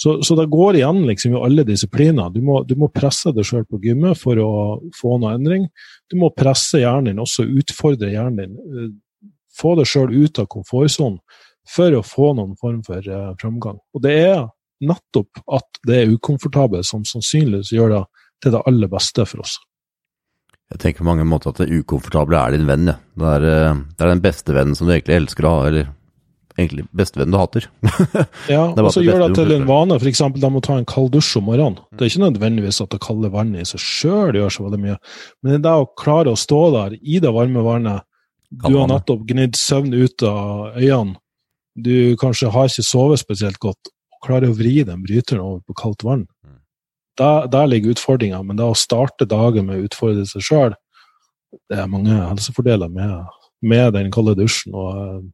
Så, 0.01 0.23
så 0.25 0.37
det 0.39 0.47
går 0.49 0.79
igjen 0.79 1.03
liksom 1.05 1.35
i 1.35 1.41
alle 1.45 1.65
disipliner. 1.69 2.31
Du 2.33 2.41
må, 2.45 2.63
du 2.65 2.73
må 2.81 2.89
presse 2.95 3.35
deg 3.37 3.45
sjøl 3.45 3.67
på 3.69 3.81
gymmet 3.85 4.17
for 4.17 4.39
å 4.41 4.51
få 4.97 5.19
noe 5.21 5.35
endring. 5.37 5.67
Du 6.09 6.17
må 6.21 6.31
presse 6.33 6.81
hjernen 6.81 7.11
din, 7.11 7.21
også 7.21 7.45
utfordre 7.45 8.09
hjernen 8.13 8.41
din. 8.41 8.57
eh, 8.57 8.91
Få 9.61 9.75
deg 9.77 9.89
sjøl 9.91 10.15
ut 10.15 10.39
av 10.39 10.47
komfortsonen 10.49 11.19
for 11.69 11.93
å 11.93 12.05
få 12.07 12.31
noen 12.39 12.55
form 12.57 12.79
for 12.87 13.05
uh, 13.05 13.33
framgang. 13.41 13.81
Og 13.93 14.03
det 14.05 14.15
er 14.23 14.45
nettopp 14.87 15.43
at 15.53 15.81
det 15.87 15.99
er 15.99 16.15
ukomfortabelt 16.15 16.87
som 16.87 17.03
sannsynligvis 17.05 17.73
gjør 17.75 17.97
det 17.97 18.05
til 18.41 18.55
det 18.55 18.63
aller 18.71 18.91
beste 18.91 19.27
for 19.29 19.45
oss. 19.45 19.59
Jeg 20.71 20.81
tenker 20.85 21.03
på 21.03 21.11
mange 21.11 21.27
måter 21.27 21.51
at 21.51 21.61
det 21.65 21.83
ukomfortable 21.83 22.39
er 22.39 22.55
din 22.55 22.69
venn, 22.69 22.93
ja. 22.93 22.97
Det 23.19 23.33
er, 23.35 23.47
eh, 23.51 23.83
det 23.99 24.07
er 24.07 24.13
den 24.15 24.25
beste 24.25 24.55
vennen 24.55 24.79
som 24.79 24.87
du 24.87 24.95
egentlig 24.95 25.19
elsker 25.19 25.45
å 25.45 25.55
ha, 25.57 25.67
eller 25.69 25.91
egentlig 26.61 26.85
bestevennen 26.97 27.35
du 27.35 27.41
hater. 27.41 27.67
Ja, 28.51 28.67
og 28.71 28.91
så 28.95 29.03
gjør 29.05 29.27
det 29.27 29.39
til 29.39 29.55
en 29.55 29.67
vane, 29.69 29.97
f.eks. 30.01 30.23
de 30.37 30.51
må 30.53 30.63
ta 30.65 30.77
en 30.79 30.89
kald 30.89 31.11
dusj 31.15 31.39
om 31.41 31.49
morgenen. 31.51 31.79
Det 31.95 32.07
er 32.07 32.13
ikke 32.13 32.27
nødvendigvis 32.27 32.81
at 32.85 32.93
det 32.95 33.01
kalde 33.05 33.33
vannet 33.33 33.65
i 33.65 33.71
seg 33.71 33.83
sjøl 33.85 34.39
gjør 34.39 34.55
så 34.55 34.67
veldig 34.67 34.83
mye, 34.83 34.99
men 35.43 35.53
det 35.53 35.59
er 35.61 35.65
det 35.67 35.75
å 35.83 35.89
klare 36.01 36.35
å 36.35 36.39
stå 36.39 36.61
der 36.77 36.97
i 37.01 37.19
det 37.23 37.33
varme 37.37 37.65
vannet. 37.67 38.07
Du 38.51 38.73
har 38.75 38.89
nettopp 38.91 39.23
gnidd 39.29 39.59
søvn 39.59 39.95
ut 39.95 40.25
av 40.27 40.79
øynene, 40.79 41.19
du 41.79 42.17
kanskje 42.21 42.51
har 42.51 42.69
ikke 42.69 42.85
sovet 42.85 43.23
spesielt 43.23 43.61
godt, 43.63 43.91
og 44.11 44.27
klarer 44.27 44.51
å 44.51 44.57
vri 44.59 44.81
den 44.87 45.05
bryteren 45.07 45.45
over 45.45 45.61
på 45.65 45.77
kaldt 45.79 46.05
vann. 46.05 46.27
Mm. 46.45 46.59
Der, 47.21 47.47
der 47.53 47.69
ligger 47.71 47.95
utfordringa, 47.95 48.43
men 48.43 48.59
det 48.59 48.67
å 48.67 48.77
starte 48.79 49.29
dagen 49.29 49.69
med 49.69 49.79
å 49.79 49.87
utfordre 49.87 50.27
seg 50.29 50.45
sjøl, 50.45 50.75
det 51.71 51.79
er 51.83 51.91
mange 51.91 52.15
helsefordeler 52.15 52.91
med, 52.93 53.31
med 53.63 53.95
den 53.97 54.11
kalde 54.15 54.37
dusjen. 54.39 54.75
og 54.75 55.25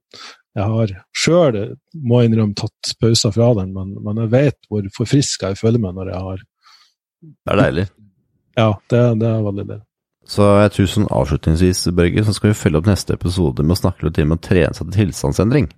jeg 0.56 0.72
har 0.72 0.92
sjøl, 1.12 1.58
må 2.00 2.22
jeg 2.22 2.30
innrømme, 2.30 2.56
tatt 2.56 2.94
pauser 3.00 3.34
fra 3.34 3.50
den, 3.58 3.74
men, 3.76 3.92
men 4.04 4.22
jeg 4.24 4.32
vet 4.32 4.70
hvor 4.70 4.86
forfriska 4.96 5.52
jeg 5.52 5.60
føler 5.60 5.82
meg 5.82 5.98
når 5.98 6.12
jeg 6.12 6.22
har 6.28 6.46
Det 7.26 7.52
er 7.52 7.60
deilig. 7.60 7.84
Ja, 8.56 8.70
det, 8.88 9.02
det 9.20 9.28
er 9.28 9.44
veldig 9.44 9.66
deilig. 9.66 9.84
Så 10.26 10.46
jeg 10.58 10.72
tror 10.74 10.88
sånn 10.90 11.10
avslutningsvis, 11.14 11.84
Børge, 11.94 12.24
så 12.26 12.34
skal 12.34 12.50
vi 12.50 12.58
følge 12.58 12.80
opp 12.80 12.88
neste 12.88 13.14
episode 13.14 13.62
med 13.62 13.76
å 13.76 13.78
snakke 13.78 14.08
litt 14.08 14.18
om 14.24 14.34
å 14.34 14.40
trene 14.42 14.74
seg 14.74 14.88
til 14.88 15.04
tilstandsendring. 15.04 15.68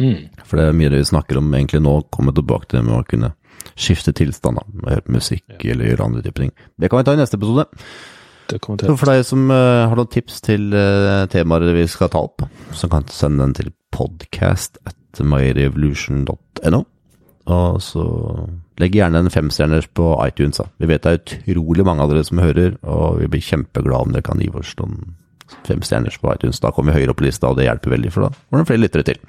Mm. 0.00 0.30
For 0.48 0.58
det 0.58 0.64
er 0.66 0.78
mye 0.80 0.90
det 0.90 1.02
vi 1.02 1.10
snakker 1.12 1.38
om 1.38 1.52
egentlig 1.54 1.82
nå, 1.84 1.92
komme 2.14 2.34
tilbake 2.34 2.70
til 2.70 2.80
det 2.80 2.86
med 2.88 2.96
å 2.96 3.04
kunne 3.06 3.34
skifte 3.78 4.14
tilstand, 4.16 4.58
da, 4.58 4.64
med 4.72 4.88
å 4.88 4.94
høre 4.96 5.06
på 5.06 5.14
musikk 5.18 5.60
eller 5.60 5.92
gjøre 5.92 6.08
andre 6.08 6.24
typer 6.24 6.46
ting. 6.46 6.56
Det 6.80 6.90
kan 6.90 7.02
vi 7.02 7.06
ta 7.06 7.14
i 7.14 7.20
neste 7.20 7.38
episode. 7.38 7.68
Det 8.50 8.60
kommer 8.62 8.86
Så 8.86 8.96
for 8.98 9.12
deg 9.12 9.24
som 9.26 9.50
uh, 9.52 9.88
har 9.88 9.98
noen 9.98 10.10
tips 10.10 10.40
til 10.46 10.70
uh, 10.74 11.26
temaer 11.30 11.70
vi 11.76 11.86
skal 11.90 12.10
ta 12.12 12.22
opp, 12.26 12.44
så 12.74 12.90
kan 12.90 13.06
du 13.06 13.14
sende 13.14 13.44
den 13.44 13.54
til 13.56 13.70
podcast 13.94 14.80
at 14.88 15.22
myrevolution.no. 15.22 16.82
Og 17.50 17.80
så 17.82 18.04
legg 18.80 18.94
gjerne 18.94 19.24
en 19.24 19.32
femstjerners 19.32 19.88
på 19.96 20.12
iTunes. 20.26 20.60
Da. 20.60 20.68
Vi 20.78 20.90
vet 20.90 21.06
det 21.06 21.14
er 21.14 21.22
utrolig 21.54 21.86
mange 21.86 22.04
av 22.04 22.12
dere 22.12 22.26
som 22.26 22.42
hører, 22.42 22.76
og 22.86 23.20
vi 23.22 23.30
blir 23.32 23.44
kjempeglade 23.44 24.06
om 24.06 24.14
dere 24.14 24.26
kan 24.26 24.42
gi 24.42 24.50
oss 24.60 24.76
noen 24.78 25.16
femstjerners 25.66 26.20
på 26.22 26.30
iTunes. 26.34 26.62
Da 26.62 26.70
kommer 26.74 26.92
vi 26.94 27.00
høyere 27.00 27.14
opp 27.14 27.20
på 27.22 27.26
lista, 27.26 27.50
og 27.50 27.58
det 27.58 27.66
hjelper 27.66 27.96
veldig, 27.96 28.14
for 28.14 28.28
da 28.28 28.32
får 28.36 28.62
det 28.62 28.70
flere 28.70 28.84
lyttere 28.84 29.08
til. 29.10 29.20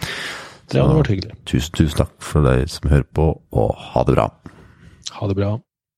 Det 0.72 0.80
hadde 0.80 1.00
vært 1.00 1.12
hyggelig. 1.12 1.34
Tusen, 1.50 1.74
tusen 1.76 2.04
takk 2.04 2.14
for 2.24 2.48
deg 2.48 2.70
som 2.72 2.92
hører 2.94 3.10
på, 3.18 3.28
og 3.52 3.84
ha 3.92 4.06
det 4.08 4.16
bra. 4.16 4.30
Ha 5.18 5.32
det 5.32 5.40
bra. 5.40 5.56